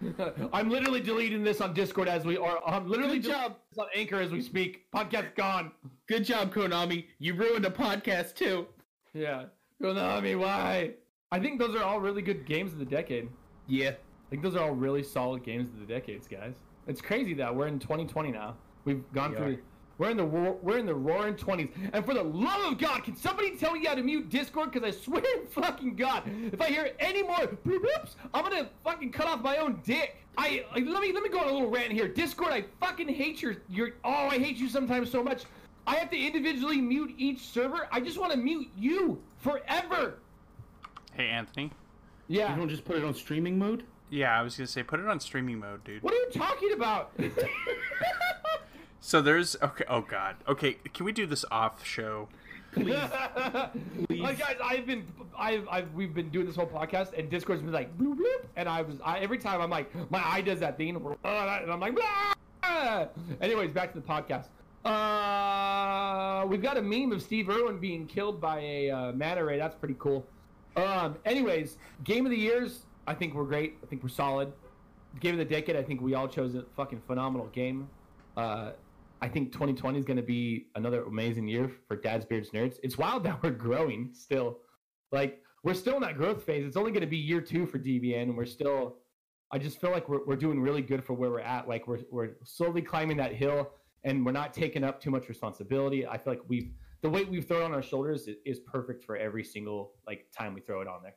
[0.52, 2.60] I'm literally deleting this on Discord as we are.
[2.66, 3.56] I'm literally Good job.
[3.76, 4.90] on Anchor as we speak.
[4.94, 5.72] Podcast gone.
[6.06, 7.06] Good job, Konami.
[7.18, 8.66] You ruined a podcast too.
[9.12, 9.46] Yeah,
[9.82, 10.38] Konami.
[10.38, 10.92] Why?
[11.30, 13.28] I think those are all really good games of the decade.
[13.66, 16.54] Yeah, I think those are all really solid games of the decades, guys.
[16.86, 18.56] It's crazy that we're in 2020 now.
[18.84, 19.52] We've gone we through.
[19.54, 19.60] Are.
[19.98, 23.16] We're in the we're in the roaring twenties, and for the love of God, can
[23.16, 24.70] somebody tell me how to mute Discord?
[24.70, 26.22] Because I swear to fucking God,
[26.52, 30.16] if I hear any more bloop bloops, I'm gonna fucking cut off my own dick.
[30.36, 32.06] I, I let me let me go on a little rant here.
[32.06, 33.94] Discord, I fucking hate your your.
[34.04, 35.42] Oh, I hate you sometimes so much.
[35.84, 37.88] I have to individually mute each server.
[37.90, 40.18] I just want to mute you forever.
[41.14, 41.72] Hey, Anthony.
[42.28, 42.52] Yeah.
[42.52, 43.82] You don't just put it on streaming mode.
[44.10, 46.04] Yeah, I was gonna say put it on streaming mode, dude.
[46.04, 47.10] What are you talking about?
[49.00, 49.84] So there's okay.
[49.88, 50.36] Oh God.
[50.46, 52.28] Okay, can we do this off show?
[52.72, 52.96] Please.
[54.08, 54.20] Please.
[54.20, 57.72] Like guys, I've been, I've, I've, we've been doing this whole podcast, and Discord's been
[57.72, 60.76] like bloop bloop, and I was, I, every time I'm like, my eye does that
[60.76, 61.16] thing, and
[61.70, 63.06] I'm like, Blah!
[63.40, 64.48] anyways, back to the podcast.
[64.84, 69.58] Uh, we've got a meme of Steve Irwin being killed by a uh, manta ray.
[69.58, 70.26] That's pretty cool.
[70.76, 73.78] Um, anyways, game of the years, I think we're great.
[73.82, 74.52] I think we're solid.
[75.20, 77.88] Game of the decade, I think we all chose a fucking phenomenal game.
[78.36, 78.72] Uh,
[79.20, 82.76] I think 2020 is going to be another amazing year for Dad's Beards Nerds.
[82.82, 84.58] It's wild that we're growing still.
[85.12, 86.66] Like we're still in that growth phase.
[86.66, 88.96] It's only going to be year two for DBN, and we're still.
[89.50, 91.68] I just feel like we're we're doing really good for where we're at.
[91.68, 93.70] Like we're we're slowly climbing that hill,
[94.04, 96.06] and we're not taking up too much responsibility.
[96.06, 96.70] I feel like we've
[97.02, 100.54] the weight we've thrown on our shoulders is, is perfect for every single like time
[100.54, 101.14] we throw it on there.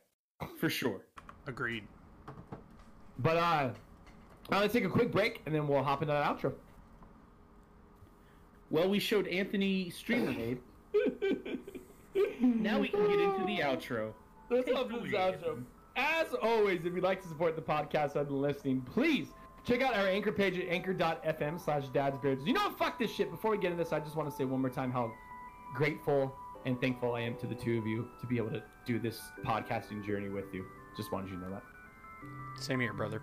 [0.58, 1.06] For sure.
[1.46, 1.84] Agreed.
[3.18, 3.70] But uh,
[4.50, 6.52] let's take a quick break, and then we'll hop into that outro.
[8.72, 10.58] Well, we showed Anthony Streamer Mode.
[12.40, 14.14] now we can get into the outro.
[14.48, 15.62] Let's hop into the outro.
[15.94, 19.28] As always, if you'd like to support the podcast other than listening, please
[19.66, 22.46] check out our anchor page at anchor.fm slash dadsbeards.
[22.46, 22.78] You know what?
[22.78, 23.30] Fuck this shit.
[23.30, 25.12] Before we get into this, I just want to say one more time how
[25.74, 28.98] grateful and thankful I am to the two of you to be able to do
[28.98, 30.64] this podcasting journey with you.
[30.96, 31.62] Just wanted you to know that.
[32.58, 33.20] Same here, brother.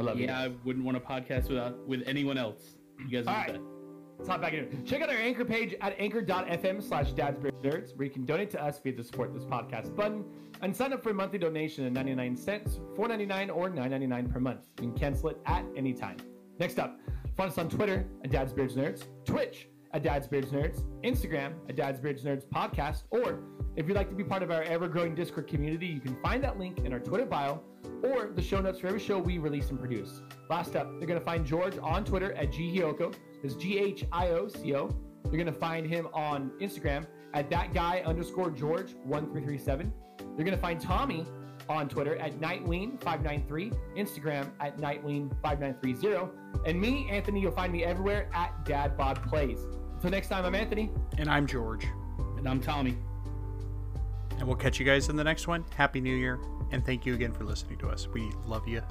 [0.00, 0.28] I love yeah, you.
[0.28, 2.74] Yeah, I wouldn't want to podcast without with anyone else.
[2.98, 3.73] You guys are the best.
[4.18, 4.84] Let's hop back in.
[4.84, 8.78] Check out our anchor page at anchor.fm slash dadsnerds where you can donate to us
[8.78, 10.24] via the support this podcast button
[10.62, 14.66] and sign up for a monthly donation of 99 cents, 4.99 or 9.99 per month.
[14.80, 16.16] You can cancel it at any time.
[16.58, 16.98] Next up,
[17.36, 21.76] find us on Twitter at Dad's Beards Nerds, Twitch at Dad's Beards Nerds, Instagram at
[21.76, 23.38] Dad's Beards Nerds Podcast, or
[23.76, 26.42] if you'd like to be part of our ever growing Discord community, you can find
[26.44, 27.62] that link in our Twitter bio
[28.02, 30.20] or the show notes for every show we release and produce.
[30.50, 33.14] Last up, you're going to find George on Twitter at Ghiocco.
[33.42, 34.90] It's G H I O C O.
[35.24, 39.92] You're going to find him on Instagram at that guy underscore George 1337.
[40.20, 41.24] You're going to find Tommy
[41.68, 46.30] on Twitter at Nightwing593, Instagram at Nightwing5930,
[46.66, 49.83] and me, Anthony, you'll find me everywhere at DadBodPlays.
[50.04, 50.90] Until next time, I'm Anthony.
[51.16, 51.86] And I'm George.
[52.36, 52.94] And I'm Tommy.
[54.38, 55.64] And we'll catch you guys in the next one.
[55.74, 56.38] Happy New Year.
[56.72, 58.06] And thank you again for listening to us.
[58.06, 58.82] We love you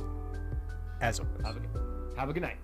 [1.01, 1.45] as always.
[1.45, 2.57] Have a, have a good night.